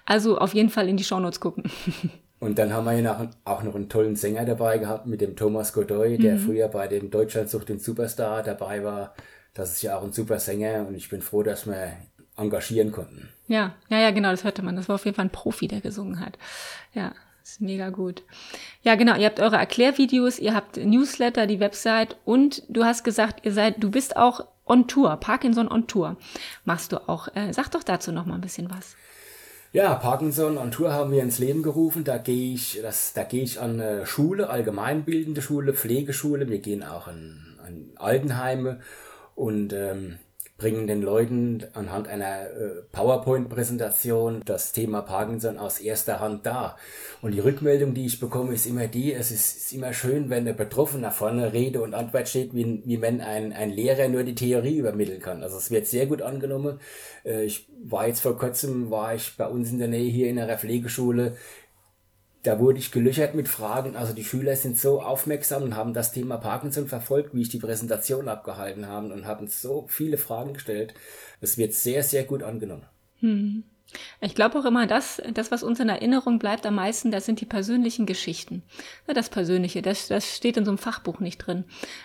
Also 0.05 0.37
auf 0.37 0.53
jeden 0.53 0.69
Fall 0.69 0.87
in 0.89 0.95
die 0.95 1.03
Shownotes 1.03 1.39
gucken. 1.39 1.63
Und 2.39 2.59
dann 2.59 2.71
haben 2.71 2.85
wir 2.85 2.99
ja 2.99 3.31
auch 3.45 3.63
noch 3.63 3.73
einen 3.73 3.89
tollen 3.89 4.15
Sänger 4.15 4.45
dabei 4.45 4.77
gehabt 4.77 5.07
mit 5.07 5.21
dem 5.21 5.35
Thomas 5.35 5.73
Godoy, 5.73 6.19
der 6.19 6.35
mhm. 6.35 6.39
früher 6.39 6.67
bei 6.67 6.87
dem 6.87 7.09
Deutschlandsucht 7.09 7.69
den 7.69 7.79
Superstar 7.79 8.43
dabei 8.43 8.83
war. 8.83 9.15
Das 9.53 9.71
ist 9.71 9.81
ja 9.81 9.97
auch 9.97 10.03
ein 10.03 10.13
super 10.13 10.39
Sänger 10.39 10.87
und 10.87 10.95
ich 10.95 11.09
bin 11.09 11.21
froh, 11.21 11.43
dass 11.43 11.67
wir 11.67 11.93
engagieren 12.37 12.91
konnten. 12.91 13.29
Ja, 13.47 13.75
ja, 13.89 13.99
ja, 13.99 14.11
genau, 14.11 14.31
das 14.31 14.43
hörte 14.43 14.63
man. 14.63 14.75
Das 14.75 14.89
war 14.89 14.95
auf 14.95 15.05
jeden 15.05 15.15
Fall 15.15 15.25
ein 15.25 15.31
Profi, 15.31 15.67
der 15.67 15.81
gesungen 15.81 16.19
hat. 16.19 16.37
Ja, 16.93 17.13
ist 17.43 17.61
mega 17.61 17.89
gut. 17.89 18.23
Ja, 18.81 18.95
genau. 18.95 19.15
Ihr 19.15 19.25
habt 19.25 19.39
eure 19.39 19.57
Erklärvideos, 19.57 20.39
ihr 20.39 20.55
habt 20.55 20.77
Newsletter, 20.77 21.45
die 21.45 21.59
Website 21.59 22.15
und 22.25 22.63
du 22.69 22.83
hast 22.83 23.03
gesagt, 23.03 23.45
ihr 23.45 23.53
seid, 23.53 23.83
du 23.83 23.91
bist 23.91 24.15
auch 24.15 24.47
on 24.65 24.87
Tour, 24.87 25.17
Parkinson 25.17 25.69
on 25.69 25.87
Tour. 25.87 26.17
Machst 26.65 26.91
du 26.91 27.07
auch. 27.07 27.27
Äh, 27.35 27.51
sag 27.53 27.69
doch 27.69 27.83
dazu 27.83 28.11
noch 28.11 28.25
mal 28.25 28.35
ein 28.35 28.41
bisschen 28.41 28.69
was. 28.69 28.95
Ja, 29.73 29.93
Parkinson 29.95 30.57
on 30.57 30.71
Tour 30.71 30.93
haben 30.93 31.11
wir 31.11 31.21
ins 31.21 31.39
Leben 31.39 31.63
gerufen. 31.63 32.03
Da 32.03 32.17
gehe 32.17 32.53
ich, 32.53 32.79
das, 32.81 33.13
da 33.13 33.23
gehe 33.23 33.43
ich 33.43 33.59
an 33.59 33.79
äh, 33.79 34.05
Schule, 34.05 34.49
allgemeinbildende 34.49 35.41
Schule, 35.41 35.73
Pflegeschule. 35.73 36.47
Wir 36.47 36.59
gehen 36.59 36.83
auch 36.83 37.07
an, 37.07 37.59
an 37.65 37.89
Altenheime 37.97 38.79
und 39.35 39.73
ähm, 39.73 40.17
bringen 40.57 40.87
den 40.87 41.01
Leuten 41.01 41.65
anhand 41.73 42.07
einer 42.07 42.43
äh, 42.43 42.83
PowerPoint-Präsentation 42.91 44.41
das 44.45 44.71
Thema 44.71 45.01
Parkinson 45.01 45.57
aus 45.57 45.79
erster 45.79 46.19
Hand 46.19 46.45
dar. 46.45 46.77
Und 47.21 47.33
die 47.33 47.39
Rückmeldung, 47.39 47.93
die 47.93 48.05
ich 48.05 48.19
bekomme, 48.19 48.53
ist 48.53 48.65
immer 48.65 48.87
die, 48.87 49.13
es 49.13 49.31
ist, 49.31 49.57
ist 49.57 49.73
immer 49.73 49.93
schön, 49.93 50.29
wenn 50.29 50.45
der 50.45 50.53
Betroffene 50.53 51.11
vorne 51.11 51.51
Rede 51.53 51.81
und 51.81 51.93
Antwort 51.93 52.29
steht, 52.29 52.53
wie, 52.53 52.81
wie 52.85 53.01
wenn 53.01 53.19
ein, 53.19 53.51
ein 53.51 53.71
Lehrer 53.71 54.07
nur 54.07 54.23
die 54.23 54.35
Theorie 54.35 54.77
übermitteln 54.77 55.19
kann. 55.19 55.43
Also 55.43 55.57
es 55.57 55.71
wird 55.71 55.87
sehr 55.87 56.05
gut 56.05 56.21
angenommen. 56.21 56.79
Äh, 57.25 57.43
ich 57.45 57.67
war 57.83 58.07
jetzt 58.07 58.21
vor 58.21 58.37
kurzem, 58.37 58.91
war 58.91 59.15
ich 59.15 59.35
bei 59.35 59.47
uns 59.47 59.71
in 59.71 59.79
der 59.79 59.89
Nähe 59.89 60.09
hier 60.09 60.29
in 60.29 60.39
einer 60.39 60.57
Pflegeschule, 60.57 61.35
da 62.43 62.59
wurde 62.59 62.79
ich 62.79 62.91
gelöchert 62.91 63.35
mit 63.35 63.47
Fragen. 63.47 63.95
Also 63.95 64.13
die 64.13 64.25
Schüler 64.25 64.55
sind 64.55 64.77
so 64.77 65.01
aufmerksam 65.01 65.63
und 65.63 65.75
haben 65.75 65.93
das 65.93 66.11
Thema 66.11 66.37
Parkinson 66.37 66.87
verfolgt, 66.87 67.33
wie 67.33 67.41
ich 67.41 67.49
die 67.49 67.59
Präsentation 67.59 68.27
abgehalten 68.27 68.87
habe 68.87 69.13
und 69.13 69.25
haben 69.25 69.47
so 69.47 69.85
viele 69.87 70.17
Fragen 70.17 70.53
gestellt. 70.53 70.93
Es 71.39 71.57
wird 71.57 71.73
sehr, 71.73 72.03
sehr 72.03 72.25
gut 72.25 72.43
angenommen. 72.43 72.85
Hm. 73.19 73.63
Ich 74.21 74.35
glaube 74.35 74.59
auch 74.59 74.65
immer, 74.65 74.87
das, 74.87 75.21
das, 75.33 75.51
was 75.51 75.63
uns 75.63 75.79
in 75.79 75.89
Erinnerung 75.89 76.39
bleibt 76.39 76.65
am 76.65 76.75
meisten, 76.75 77.11
das 77.11 77.25
sind 77.25 77.41
die 77.41 77.45
persönlichen 77.45 78.05
Geschichten. 78.05 78.63
Das 79.07 79.29
Persönliche, 79.29 79.81
das, 79.81 80.07
das 80.07 80.35
steht 80.35 80.57
in 80.57 80.65
so 80.65 80.71
einem 80.71 80.77
Fachbuch 80.77 81.19
nicht 81.19 81.37
drin. 81.37 81.63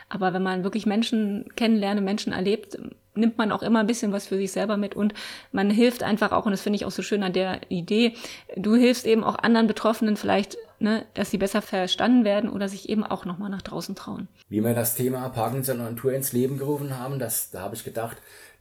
Aber 0.08 0.32
wenn 0.32 0.42
man 0.42 0.64
wirklich 0.64 0.86
Menschen 0.86 1.46
kennenlernt, 1.56 2.02
Menschen 2.02 2.32
erlebt, 2.32 2.78
nimmt 3.18 3.38
man 3.38 3.52
auch 3.52 3.62
immer 3.62 3.80
ein 3.80 3.86
bisschen 3.86 4.12
was 4.12 4.26
für 4.26 4.36
sich 4.36 4.52
selber 4.52 4.76
mit 4.76 4.94
und 4.94 5.14
man 5.52 5.70
hilft 5.70 6.02
einfach 6.02 6.32
auch, 6.32 6.46
und 6.46 6.52
das 6.52 6.62
finde 6.62 6.76
ich 6.76 6.84
auch 6.84 6.90
so 6.90 7.02
schön 7.02 7.22
an 7.22 7.32
der 7.32 7.60
Idee, 7.68 8.14
du 8.56 8.74
hilfst 8.74 9.06
eben 9.06 9.24
auch 9.24 9.36
anderen 9.36 9.66
Betroffenen 9.66 10.16
vielleicht, 10.16 10.56
ne, 10.78 11.04
dass 11.14 11.30
sie 11.30 11.38
besser 11.38 11.62
verstanden 11.62 12.24
werden 12.24 12.50
oder 12.50 12.68
sich 12.68 12.88
eben 12.88 13.04
auch 13.04 13.24
nochmal 13.24 13.50
nach 13.50 13.62
draußen 13.62 13.94
trauen. 13.94 14.28
Wie 14.48 14.62
wir 14.62 14.74
das 14.74 14.94
Thema 14.94 15.28
Parkinson 15.28 15.80
und 15.80 15.96
Tour 15.96 16.12
ins 16.12 16.32
Leben 16.32 16.58
gerufen 16.58 16.98
haben, 16.98 17.18
das, 17.18 17.50
da 17.50 17.60
habe 17.60 17.74
ich 17.74 17.84
gedacht, 17.84 18.16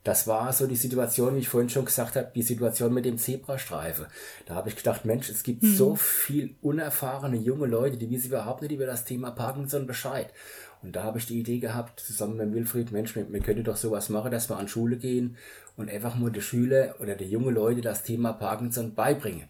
das 0.08 0.26
war 0.26 0.54
so 0.54 0.68
die 0.68 0.78
Situation, 0.78 1.36
wie 1.36 1.40
ich 1.40 1.50
vorhin 1.50 1.70
schon 1.70 1.84
gesagt 1.84 2.16
habe, 2.16 2.32
die 2.34 2.42
Situation 2.42 2.94
mit 2.94 3.04
dem 3.04 3.18
Zebrastreife. 3.18 4.08
Da 4.46 4.56
habe 4.56 4.70
ich 4.70 4.78
gedacht, 4.78 5.04
Mensch, 5.04 5.30
es 5.30 5.44
gibt 5.44 5.64
mhm. 5.64 5.76
so 5.76 5.96
viel 5.98 6.56
unerfahrene 6.62 7.36
junge 7.36 7.68
Leute, 7.68 7.98
die 7.98 8.10
wissen 8.10 8.28
überhaupt 8.28 8.62
nicht 8.62 8.72
über 8.72 8.86
das 8.86 9.04
Thema 9.04 9.32
Parkinson 9.32 9.86
Bescheid. 9.86 10.30
Und 10.84 10.96
da 10.96 11.04
habe 11.04 11.18
ich 11.18 11.26
die 11.26 11.40
Idee 11.40 11.60
gehabt, 11.60 12.00
zusammen 12.00 12.38
mit 12.38 12.54
Wilfried, 12.54 12.92
Mensch, 12.92 13.16
wir, 13.16 13.32
wir 13.32 13.40
könnten 13.40 13.64
doch 13.64 13.78
sowas 13.78 14.10
machen, 14.10 14.32
dass 14.32 14.50
wir 14.50 14.58
an 14.58 14.68
Schule 14.68 14.98
gehen 14.98 15.38
und 15.76 15.90
einfach 15.90 16.16
nur 16.16 16.32
die 16.32 16.42
Schüler 16.42 16.96
oder 17.00 17.16
die 17.16 17.26
junge 17.26 17.52
Leute 17.52 17.82
das 17.82 18.04
Thema 18.04 18.34
Parkinson 18.34 18.94
beibringen. 18.94 19.48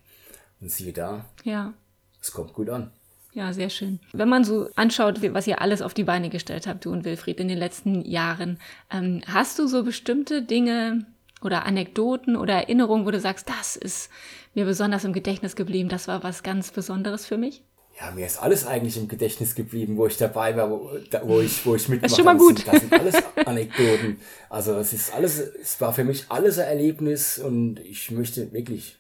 Und 0.62 0.72
siehe 0.72 0.94
da, 0.94 1.26
ja. 1.44 1.74
es 2.22 2.32
kommt 2.32 2.54
gut 2.54 2.70
an. 2.70 2.92
Ja, 3.34 3.54
sehr 3.54 3.70
schön. 3.70 4.00
Wenn 4.13 4.30
man 4.30 4.44
so 4.44 4.70
anschaut, 4.76 5.22
was 5.34 5.46
ihr 5.46 5.62
alles 5.62 5.84
auf 5.84 5.94
die 5.94 6.06
Beine 6.06 6.30
gestellt 6.30 6.66
habt, 6.66 6.86
du 6.86 6.92
und 6.92 7.06
Wilfried, 7.06 7.40
in 7.40 7.48
den 7.48 7.60
letzten 7.60 8.02
Jahren, 8.02 8.58
ähm, 8.92 9.22
hast 9.28 9.60
du 9.60 9.68
so 9.68 9.84
bestimmte 9.84 10.42
Dinge 10.42 11.06
oder 11.42 11.66
Anekdoten 11.66 12.36
oder 12.36 12.56
Erinnerungen, 12.56 13.06
wo 13.06 13.12
du 13.12 13.20
sagst, 13.20 13.48
das 13.48 13.76
ist 13.76 14.10
mir 14.56 14.66
besonders 14.66 15.04
im 15.04 15.13
Gedächtnis 15.13 15.56
geblieben, 15.56 15.88
das 15.88 16.08
war 16.08 16.24
was 16.24 16.42
ganz 16.42 16.72
Besonderes 16.72 17.28
für 17.28 17.38
mich? 17.38 17.62
Ja, 18.00 18.12
mir 18.12 18.28
ist 18.28 18.38
alles 18.38 18.66
eigentlich 18.66 18.96
im 18.98 19.08
Gedächtnis 19.08 19.56
geblieben, 19.56 19.98
wo 19.98 20.06
ich 20.06 20.18
dabei 20.18 20.56
war, 20.56 20.70
wo, 20.70 20.92
wo 21.24 21.42
ich, 21.42 21.66
wo 21.66 21.76
ich 21.76 21.90
mitmache. 21.90 22.02
Das 22.02 22.12
ist 22.12 22.18
schon 22.18 22.26
mal 22.26 22.38
gut. 22.38 22.68
Das 22.68 22.80
sind, 22.80 22.92
das 22.92 23.02
sind 23.02 23.16
alles 23.16 23.48
Anekdoten. 23.48 24.20
Also 24.50 24.76
es 24.76 24.94
ist 24.94 25.14
alles, 25.14 25.40
es 25.40 25.82
war 25.82 25.94
für 25.94 26.04
mich 26.04 26.26
alles 26.30 26.60
ein 26.60 26.68
Erlebnis 26.68 27.40
und 27.40 27.80
ich 27.80 28.12
möchte 28.12 28.52
wirklich, 28.54 28.98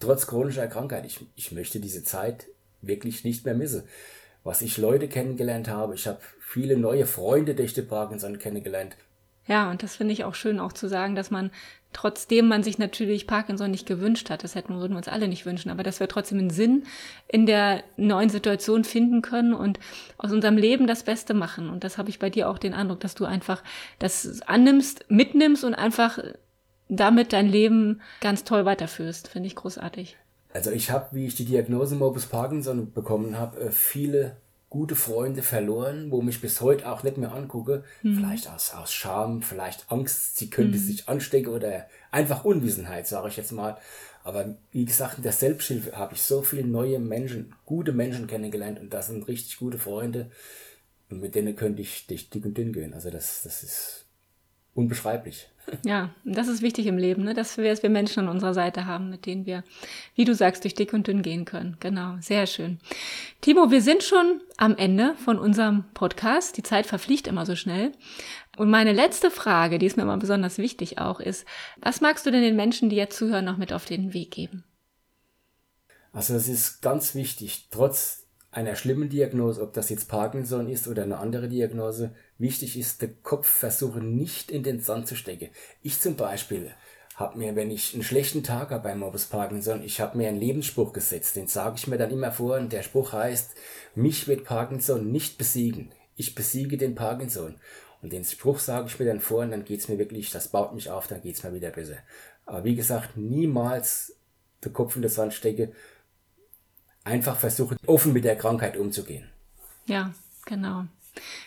trotz 0.00 0.26
chronischer 0.26 0.66
Krankheit, 0.66 1.06
ich, 1.06 1.20
ich 1.34 1.52
möchte 1.52 1.80
diese 1.80 2.04
Zeit 2.04 2.46
wirklich 2.82 3.24
nicht 3.24 3.46
mehr 3.46 3.54
missen. 3.54 3.84
Was 4.42 4.60
ich 4.60 4.76
Leute 4.76 5.08
kennengelernt 5.08 5.68
habe, 5.68 5.94
ich 5.94 6.06
habe 6.06 6.20
viele 6.40 6.76
neue 6.76 7.06
Freunde 7.06 7.54
durch 7.54 7.72
die 7.72 7.80
Parkinson 7.80 8.38
kennengelernt. 8.38 8.96
Ja, 9.46 9.70
und 9.70 9.82
das 9.82 9.96
finde 9.96 10.12
ich 10.12 10.24
auch 10.24 10.34
schön, 10.34 10.60
auch 10.60 10.72
zu 10.72 10.88
sagen, 10.88 11.14
dass 11.14 11.30
man, 11.30 11.50
trotzdem 11.94 12.48
man 12.48 12.62
sich 12.62 12.78
natürlich 12.78 13.26
Parkinson 13.26 13.70
nicht 13.70 13.86
gewünscht 13.86 14.28
hat, 14.28 14.44
das 14.44 14.54
hätten, 14.54 14.78
würden 14.78 14.92
wir 14.92 14.98
uns 14.98 15.08
alle 15.08 15.28
nicht 15.28 15.46
wünschen, 15.46 15.70
aber 15.70 15.82
dass 15.82 16.00
wir 16.00 16.08
trotzdem 16.08 16.38
einen 16.38 16.50
Sinn 16.50 16.84
in 17.28 17.46
der 17.46 17.82
neuen 17.96 18.28
Situation 18.28 18.84
finden 18.84 19.22
können 19.22 19.54
und 19.54 19.80
aus 20.18 20.32
unserem 20.32 20.58
Leben 20.58 20.86
das 20.86 21.04
Beste 21.04 21.32
machen. 21.32 21.70
Und 21.70 21.84
das 21.84 21.96
habe 21.96 22.10
ich 22.10 22.18
bei 22.18 22.28
dir 22.28 22.50
auch 22.50 22.58
den 22.58 22.74
Eindruck, 22.74 23.00
dass 23.00 23.14
du 23.14 23.24
einfach 23.24 23.62
das 23.98 24.42
annimmst, 24.42 25.06
mitnimmst 25.08 25.64
und 25.64 25.74
einfach 25.74 26.18
damit 26.88 27.32
dein 27.32 27.48
Leben 27.48 28.02
ganz 28.20 28.44
toll 28.44 28.64
weiterführst. 28.66 29.28
Finde 29.28 29.46
ich 29.46 29.56
großartig. 29.56 30.18
Also 30.52 30.70
ich 30.70 30.90
habe, 30.90 31.08
wie 31.12 31.26
ich 31.26 31.34
die 31.34 31.44
Diagnose 31.44 31.96
Morbus 31.96 32.26
Parkinson 32.26 32.92
bekommen 32.92 33.38
habe, 33.38 33.60
äh, 33.60 33.70
viele 33.70 34.36
gute 34.74 34.96
Freunde 34.96 35.42
verloren, 35.42 36.10
wo 36.10 36.20
mich 36.20 36.40
bis 36.40 36.60
heute 36.60 36.90
auch 36.90 37.04
nicht 37.04 37.16
mehr 37.16 37.32
angucke. 37.32 37.84
Mhm. 38.02 38.16
Vielleicht 38.16 38.50
aus, 38.50 38.74
aus 38.74 38.92
Scham, 38.92 39.40
vielleicht 39.40 39.88
Angst, 39.88 40.36
sie 40.36 40.50
könnte 40.50 40.76
mhm. 40.76 40.82
sich 40.82 41.08
anstecken 41.08 41.52
oder 41.52 41.86
einfach 42.10 42.44
Unwissenheit, 42.44 43.06
sage 43.06 43.28
ich 43.28 43.36
jetzt 43.36 43.52
mal. 43.52 43.78
Aber 44.24 44.56
wie 44.72 44.84
gesagt, 44.84 45.18
in 45.18 45.22
der 45.22 45.30
Selbsthilfe 45.30 45.96
habe 45.96 46.14
ich 46.14 46.22
so 46.22 46.42
viele 46.42 46.66
neue 46.66 46.98
Menschen, 46.98 47.54
gute 47.64 47.92
Menschen 47.92 48.26
kennengelernt 48.26 48.80
und 48.80 48.92
das 48.92 49.06
sind 49.06 49.28
richtig 49.28 49.58
gute 49.58 49.78
Freunde. 49.78 50.32
Und 51.08 51.20
mit 51.20 51.36
denen 51.36 51.54
könnte 51.54 51.80
ich 51.80 52.08
dich 52.08 52.28
dick 52.30 52.44
und 52.44 52.58
dünn 52.58 52.72
gehen. 52.72 52.94
Also 52.94 53.10
das, 53.10 53.42
das 53.44 53.62
ist 53.62 54.06
unbeschreiblich. 54.74 55.50
Ja, 55.84 56.10
das 56.24 56.48
ist 56.48 56.62
wichtig 56.62 56.86
im 56.86 56.98
Leben, 56.98 57.24
ne? 57.24 57.34
dass, 57.34 57.56
wir, 57.56 57.70
dass 57.70 57.82
wir 57.82 57.90
Menschen 57.90 58.20
an 58.20 58.28
unserer 58.28 58.54
Seite 58.54 58.86
haben, 58.86 59.10
mit 59.10 59.26
denen 59.26 59.46
wir, 59.46 59.64
wie 60.14 60.24
du 60.24 60.34
sagst, 60.34 60.64
durch 60.64 60.74
dick 60.74 60.92
und 60.92 61.06
dünn 61.06 61.22
gehen 61.22 61.44
können. 61.44 61.76
Genau, 61.80 62.16
sehr 62.20 62.46
schön. 62.46 62.78
Timo, 63.40 63.70
wir 63.70 63.82
sind 63.82 64.02
schon 64.02 64.40
am 64.56 64.76
Ende 64.76 65.14
von 65.24 65.38
unserem 65.38 65.84
Podcast. 65.94 66.56
Die 66.56 66.62
Zeit 66.62 66.86
verfliegt 66.86 67.26
immer 67.26 67.46
so 67.46 67.56
schnell. 67.56 67.92
Und 68.56 68.70
meine 68.70 68.92
letzte 68.92 69.30
Frage, 69.30 69.78
die 69.78 69.86
ist 69.86 69.96
mir 69.96 70.02
immer 70.02 70.18
besonders 70.18 70.58
wichtig 70.58 70.98
auch, 70.98 71.20
ist, 71.20 71.46
was 71.80 72.00
magst 72.00 72.26
du 72.26 72.30
denn 72.30 72.42
den 72.42 72.56
Menschen, 72.56 72.90
die 72.90 72.96
jetzt 72.96 73.16
zuhören, 73.16 73.44
noch 73.44 73.56
mit 73.56 73.72
auf 73.72 73.84
den 73.84 74.12
Weg 74.12 74.30
geben? 74.30 74.64
Also 76.12 76.34
es 76.34 76.48
ist 76.48 76.80
ganz 76.80 77.14
wichtig, 77.14 77.68
trotz 77.70 78.26
einer 78.52 78.76
schlimmen 78.76 79.08
Diagnose, 79.08 79.60
ob 79.60 79.72
das 79.72 79.88
jetzt 79.88 80.08
Parkinson 80.08 80.68
ist 80.68 80.86
oder 80.86 81.02
eine 81.02 81.18
andere 81.18 81.48
Diagnose, 81.48 82.14
wichtig 82.38 82.78
ist, 82.78 83.02
den 83.02 83.22
Kopf 83.22 83.46
versuchen 83.46 84.16
nicht 84.16 84.50
in 84.50 84.62
den 84.62 84.80
Sand 84.80 85.08
zu 85.08 85.16
stecken. 85.16 85.50
Ich 85.82 86.00
zum 86.00 86.16
Beispiel 86.16 86.74
habe 87.14 87.38
mir, 87.38 87.54
wenn 87.54 87.70
ich 87.70 87.94
einen 87.94 88.02
schlechten 88.02 88.42
Tag 88.42 88.70
habe 88.70 88.82
bei 88.82 88.94
Morbus 88.94 89.26
Parkinson, 89.26 89.82
ich 89.82 90.00
habe 90.00 90.18
mir 90.18 90.28
einen 90.28 90.40
Lebensspruch 90.40 90.92
gesetzt, 90.92 91.36
den 91.36 91.46
sage 91.46 91.76
ich 91.76 91.86
mir 91.86 91.98
dann 91.98 92.10
immer 92.10 92.32
vor 92.32 92.56
und 92.56 92.72
der 92.72 92.82
Spruch 92.82 93.12
heißt, 93.12 93.54
mich 93.94 94.26
wird 94.26 94.44
Parkinson 94.44 95.12
nicht 95.12 95.38
besiegen, 95.38 95.92
ich 96.16 96.34
besiege 96.34 96.76
den 96.76 96.94
Parkinson. 96.94 97.56
Und 98.02 98.12
den 98.12 98.24
Spruch 98.24 98.58
sage 98.58 98.88
ich 98.88 98.98
mir 98.98 99.06
dann 99.06 99.20
vor 99.20 99.42
und 99.42 99.52
dann 99.52 99.64
geht's 99.64 99.88
mir 99.88 99.98
wirklich, 99.98 100.30
das 100.30 100.48
baut 100.48 100.74
mich 100.74 100.90
auf, 100.90 101.06
dann 101.06 101.22
geht's 101.22 101.42
mir 101.42 101.54
wieder 101.54 101.70
besser. 101.70 101.96
Aber 102.44 102.64
wie 102.64 102.74
gesagt, 102.74 103.16
niemals 103.16 104.14
den 104.62 104.72
Kopf 104.74 104.96
in 104.96 105.02
den 105.02 105.10
Sand 105.10 105.32
stecke, 105.32 105.72
einfach 107.04 107.38
versuchen, 107.38 107.78
offen 107.86 108.12
mit 108.12 108.24
der 108.24 108.36
Krankheit 108.36 108.76
umzugehen. 108.76 109.30
Ja, 109.86 110.12
genau. 110.44 110.84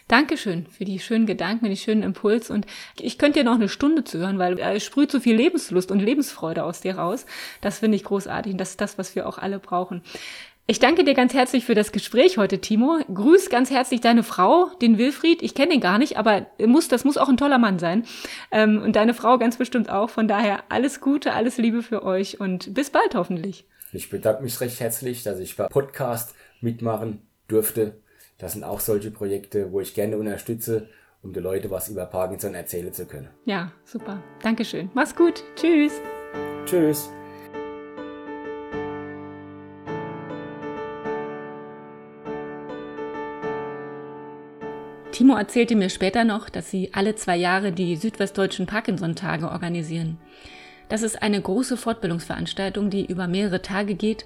Dankeschön 0.08 0.68
für 0.68 0.86
die 0.86 1.00
schönen 1.00 1.26
Gedanken, 1.26 1.66
die 1.66 1.78
schönen 1.78 2.04
Impuls. 2.04 2.50
Und 2.50 2.66
ich 3.00 3.18
könnte 3.18 3.40
dir 3.40 3.46
noch 3.46 3.56
eine 3.56 3.70
Stunde 3.70 4.04
zuhören, 4.04 4.40
weil 4.40 4.60
es 4.60 4.86
sprüht 4.86 5.12
so 5.12 5.20
viel 5.20 5.36
Lebenslust 5.36 5.92
und 5.92 6.00
Lebensfreude 6.00 6.64
aus 6.64 6.82
dir 6.82 6.98
raus. 6.98 7.26
Das 7.62 7.80
finde 7.80 7.98
ich 7.98 8.04
großartig 8.04 8.54
und 8.54 8.58
das 8.58 8.72
ist 8.72 8.82
das, 8.82 8.98
was 8.98 9.16
wir 9.16 9.28
auch 9.28 9.38
alle 9.38 9.60
brauchen. 9.60 10.02
Ich 10.70 10.80
danke 10.80 11.06
dir 11.06 11.14
ganz 11.14 11.34
herzlich 11.34 11.64
für 11.64 11.76
das 11.76 11.94
Gespräch 11.94 12.38
heute, 12.38 12.60
Timo. 12.60 13.00
Grüß 13.14 13.50
ganz 13.50 13.72
herzlich 13.72 14.02
deine 14.02 14.22
Frau, 14.22 14.70
den 14.82 14.98
Wilfried. 14.98 15.42
Ich 15.42 15.56
kenne 15.56 15.74
ihn 15.74 15.80
gar 15.80 15.98
nicht, 15.98 16.18
aber 16.18 16.46
muss, 16.60 16.90
das 16.90 17.06
muss 17.06 17.18
auch 17.18 17.30
ein 17.30 17.38
toller 17.38 17.58
Mann 17.58 17.80
sein. 17.80 18.06
Ähm, 18.52 18.82
und 18.82 18.98
deine 18.98 19.14
Frau 19.14 19.38
ganz 19.38 19.56
bestimmt 19.56 19.90
auch. 19.90 20.10
Von 20.10 20.28
daher 20.28 20.66
alles 20.68 21.00
Gute, 21.00 21.32
alles 21.32 21.58
Liebe 21.58 21.84
für 21.84 22.04
euch 22.04 22.42
und 22.42 22.74
bis 22.74 22.90
bald 22.90 23.16
hoffentlich. 23.16 23.66
Ich 23.94 24.10
bedanke 24.10 24.44
mich 24.44 24.60
recht 24.60 24.82
herzlich, 24.82 25.24
dass 25.24 25.40
ich 25.40 25.56
bei 25.56 25.68
Podcast 25.68 26.36
mitmachen 26.60 27.22
durfte. 27.48 28.02
Das 28.38 28.54
sind 28.54 28.64
auch 28.64 28.80
solche 28.80 29.10
Projekte, 29.10 29.72
wo 29.72 29.82
ich 29.82 29.94
gerne 29.96 30.18
unterstütze, 30.18 30.90
um 31.24 31.34
den 31.34 31.44
Leuten 31.44 31.72
was 31.72 31.90
über 31.90 32.06
Parkinson 32.06 32.54
erzählen 32.54 32.94
zu 32.94 33.06
können. 33.06 33.30
Ja, 33.46 33.72
super. 33.84 34.22
Dankeschön. 34.44 34.92
Mach's 34.94 35.16
gut. 35.16 35.44
Tschüss. 35.56 35.94
Tschüss. 36.66 37.10
Timo 45.12 45.36
erzählte 45.36 45.76
mir 45.76 45.90
später 45.90 46.24
noch, 46.24 46.48
dass 46.48 46.70
sie 46.70 46.94
alle 46.94 47.16
zwei 47.16 47.38
Jahre 47.38 47.72
die 47.72 47.96
südwestdeutschen 47.96 48.68
Parkinson-Tage 48.68 49.50
organisieren. 49.50 50.20
Das 50.90 51.02
ist 51.02 51.24
eine 51.24 51.42
große 51.42 51.76
Fortbildungsveranstaltung, 51.76 52.92
die 52.92 53.08
über 53.08 53.28
mehrere 53.28 53.64
Tage 53.64 53.96
geht 53.96 54.26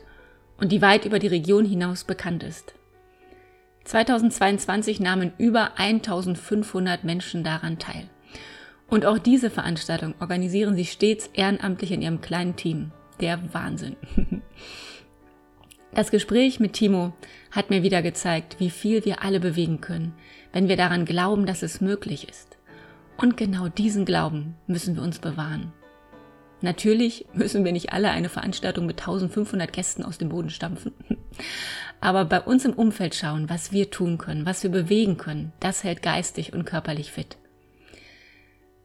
und 0.58 0.74
die 0.74 0.82
weit 0.82 1.06
über 1.06 1.20
die 1.20 1.28
Region 1.28 1.64
hinaus 1.64 2.04
bekannt 2.04 2.44
ist. 2.44 2.74
2022 3.86 5.00
nahmen 5.00 5.34
über 5.38 5.78
1500 5.78 7.04
Menschen 7.04 7.44
daran 7.44 7.80
teil. 7.80 8.10
Und 8.88 9.06
auch 9.06 9.18
diese 9.18 9.50
Veranstaltung 9.50 10.16
organisieren 10.20 10.76
sie 10.76 10.86
stets 10.86 11.28
ehrenamtlich 11.34 11.92
in 11.92 12.02
ihrem 12.02 12.22
kleinen 12.22 12.56
Team. 12.56 12.92
Der 13.20 13.54
Wahnsinn. 13.54 13.96
Das 15.94 16.10
Gespräch 16.10 16.62
mit 16.62 16.72
Timo 16.72 17.12
hat 17.52 17.70
mir 17.70 17.84
wieder 17.84 18.02
gezeigt, 18.02 18.56
wie 18.60 18.70
viel 18.70 19.04
wir 19.04 19.24
alle 19.24 19.42
bewegen 19.42 19.82
können, 19.82 20.14
wenn 20.54 20.70
wir 20.70 20.78
daran 20.78 21.04
glauben, 21.04 21.46
dass 21.46 21.64
es 21.64 21.82
möglich 21.82 22.30
ist. 22.30 22.58
Und 23.18 23.36
genau 23.36 23.68
diesen 23.68 24.06
Glauben 24.06 24.56
müssen 24.68 24.96
wir 24.96 25.04
uns 25.04 25.20
bewahren. 25.20 25.74
Natürlich 26.62 27.26
müssen 27.34 27.66
wir 27.66 27.72
nicht 27.72 27.92
alle 27.92 28.12
eine 28.12 28.30
Veranstaltung 28.30 28.86
mit 28.86 29.00
1500 29.00 29.72
Gästen 29.74 30.04
aus 30.04 30.18
dem 30.18 30.30
Boden 30.30 30.50
stampfen. 30.50 30.94
Aber 32.00 32.26
bei 32.26 32.42
uns 32.42 32.66
im 32.66 32.74
Umfeld 32.74 33.16
schauen, 33.16 33.50
was 33.50 33.72
wir 33.72 33.92
tun 33.92 34.18
können, 34.18 34.46
was 34.46 34.64
wir 34.64 34.70
bewegen 34.70 35.18
können, 35.18 35.52
das 35.60 35.84
hält 35.84 36.02
geistig 36.02 36.54
und 36.54 36.66
körperlich 36.66 37.12
fit. 37.12 37.38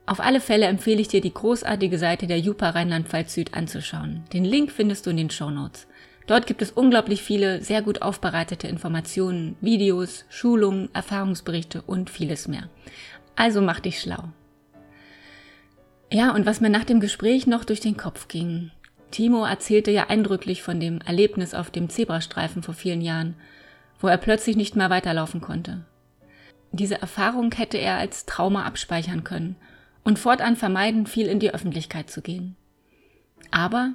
Auf 0.06 0.20
alle 0.20 0.40
Fälle 0.40 0.66
empfehle 0.66 1.00
ich 1.00 1.08
dir, 1.08 1.20
die 1.20 1.34
großartige 1.34 1.98
Seite 1.98 2.26
der 2.26 2.38
Jupa 2.38 2.70
Rheinland-Pfalz 2.70 3.34
Süd 3.34 3.54
anzuschauen. 3.54 4.22
Den 4.32 4.44
Link 4.44 4.70
findest 4.70 5.04
du 5.04 5.10
in 5.10 5.16
den 5.16 5.30
Show 5.30 5.50
Notes. 5.50 5.88
Dort 6.26 6.46
gibt 6.46 6.62
es 6.62 6.70
unglaublich 6.70 7.22
viele 7.22 7.62
sehr 7.62 7.82
gut 7.82 8.02
aufbereitete 8.02 8.68
Informationen, 8.68 9.56
Videos, 9.60 10.24
Schulungen, 10.28 10.88
Erfahrungsberichte 10.92 11.82
und 11.82 12.10
vieles 12.10 12.48
mehr. 12.48 12.68
Also 13.34 13.60
mach 13.60 13.80
dich 13.80 14.00
schlau. 14.00 14.28
Ja, 16.10 16.32
und 16.34 16.46
was 16.46 16.60
mir 16.60 16.70
nach 16.70 16.84
dem 16.84 17.00
Gespräch 17.00 17.46
noch 17.46 17.64
durch 17.64 17.80
den 17.80 17.96
Kopf 17.96 18.28
ging. 18.28 18.70
Timo 19.10 19.44
erzählte 19.44 19.90
ja 19.90 20.08
eindrücklich 20.08 20.62
von 20.62 20.78
dem 20.78 21.00
Erlebnis 21.00 21.54
auf 21.54 21.70
dem 21.70 21.88
Zebrastreifen 21.88 22.62
vor 22.62 22.74
vielen 22.74 23.00
Jahren, 23.00 23.34
wo 24.00 24.08
er 24.08 24.16
plötzlich 24.16 24.56
nicht 24.56 24.76
mehr 24.76 24.90
weiterlaufen 24.90 25.40
konnte. 25.40 25.84
Diese 26.70 27.00
Erfahrung 27.00 27.52
hätte 27.52 27.78
er 27.78 27.96
als 27.96 28.26
Trauma 28.26 28.64
abspeichern 28.64 29.24
können 29.24 29.56
und 30.04 30.18
fortan 30.18 30.56
vermeiden, 30.56 31.06
viel 31.06 31.26
in 31.26 31.40
die 31.40 31.52
Öffentlichkeit 31.52 32.10
zu 32.10 32.22
gehen. 32.22 32.56
Aber 33.50 33.94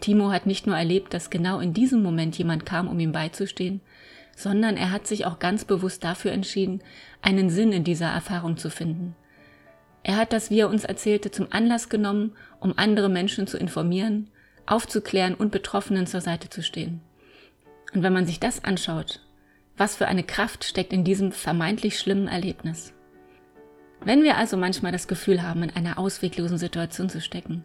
Timo 0.00 0.30
hat 0.30 0.46
nicht 0.46 0.66
nur 0.66 0.76
erlebt, 0.76 1.12
dass 1.12 1.30
genau 1.30 1.60
in 1.60 1.74
diesem 1.74 2.02
Moment 2.02 2.38
jemand 2.38 2.64
kam, 2.64 2.88
um 2.88 2.98
ihm 3.00 3.12
beizustehen, 3.12 3.80
sondern 4.34 4.76
er 4.76 4.92
hat 4.92 5.06
sich 5.06 5.26
auch 5.26 5.38
ganz 5.38 5.64
bewusst 5.64 6.04
dafür 6.04 6.32
entschieden, 6.32 6.82
einen 7.20 7.50
Sinn 7.50 7.72
in 7.72 7.84
dieser 7.84 8.08
Erfahrung 8.08 8.56
zu 8.56 8.70
finden 8.70 9.14
er 10.02 10.16
hat 10.16 10.32
das, 10.32 10.50
wie 10.50 10.60
er 10.60 10.70
uns 10.70 10.84
erzählte, 10.84 11.30
zum 11.30 11.48
Anlass 11.50 11.88
genommen, 11.88 12.32
um 12.58 12.74
andere 12.76 13.08
Menschen 13.08 13.46
zu 13.46 13.58
informieren, 13.58 14.30
aufzuklären 14.66 15.34
und 15.34 15.50
Betroffenen 15.50 16.06
zur 16.06 16.20
Seite 16.20 16.48
zu 16.48 16.62
stehen. 16.62 17.00
Und 17.92 18.02
wenn 18.02 18.12
man 18.12 18.26
sich 18.26 18.40
das 18.40 18.64
anschaut, 18.64 19.20
was 19.76 19.96
für 19.96 20.06
eine 20.06 20.22
Kraft 20.22 20.64
steckt 20.64 20.92
in 20.92 21.04
diesem 21.04 21.32
vermeintlich 21.32 21.98
schlimmen 21.98 22.28
Erlebnis. 22.28 22.92
Wenn 24.04 24.22
wir 24.22 24.36
also 24.36 24.56
manchmal 24.56 24.92
das 24.92 25.08
Gefühl 25.08 25.42
haben, 25.42 25.62
in 25.62 25.70
einer 25.70 25.98
ausweglosen 25.98 26.58
Situation 26.58 27.08
zu 27.08 27.20
stecken, 27.20 27.64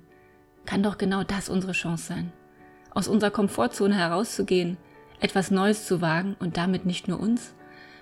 kann 0.65 0.81
doch 0.81 0.97
genau 0.97 1.23
das 1.23 1.49
unsere 1.49 1.73
Chance 1.73 2.05
sein. 2.05 2.33
Aus 2.91 3.07
unserer 3.07 3.31
Komfortzone 3.31 3.95
herauszugehen, 3.95 4.77
etwas 5.19 5.51
Neues 5.51 5.85
zu 5.85 6.01
wagen 6.01 6.35
und 6.39 6.57
damit 6.57 6.85
nicht 6.85 7.07
nur 7.07 7.19
uns, 7.19 7.53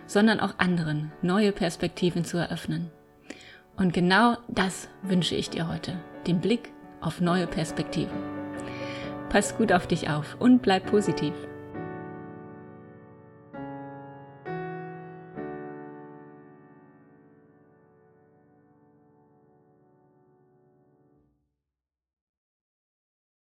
sondern 0.06 0.40
auch 0.40 0.60
anderen 0.60 1.12
neue 1.22 1.52
Perspektiven 1.52 2.26
zu 2.26 2.38
eröffnen. 2.38 2.92
Und 3.76 3.94
genau 3.94 4.38
das 4.48 4.88
wünsche 5.02 5.36
ich 5.36 5.50
dir 5.50 5.68
heute. 5.68 6.00
den 6.28 6.40
Blick 6.40 6.72
auf 7.02 7.22
neue 7.22 7.48
Perspektiven. 7.48 8.18
Pass 9.30 9.58
gut 9.58 9.72
auf 9.74 9.88
dich 9.88 10.10
auf 10.10 10.38
und 10.40 10.62
bleib 10.62 10.86
positiv. 10.86 11.34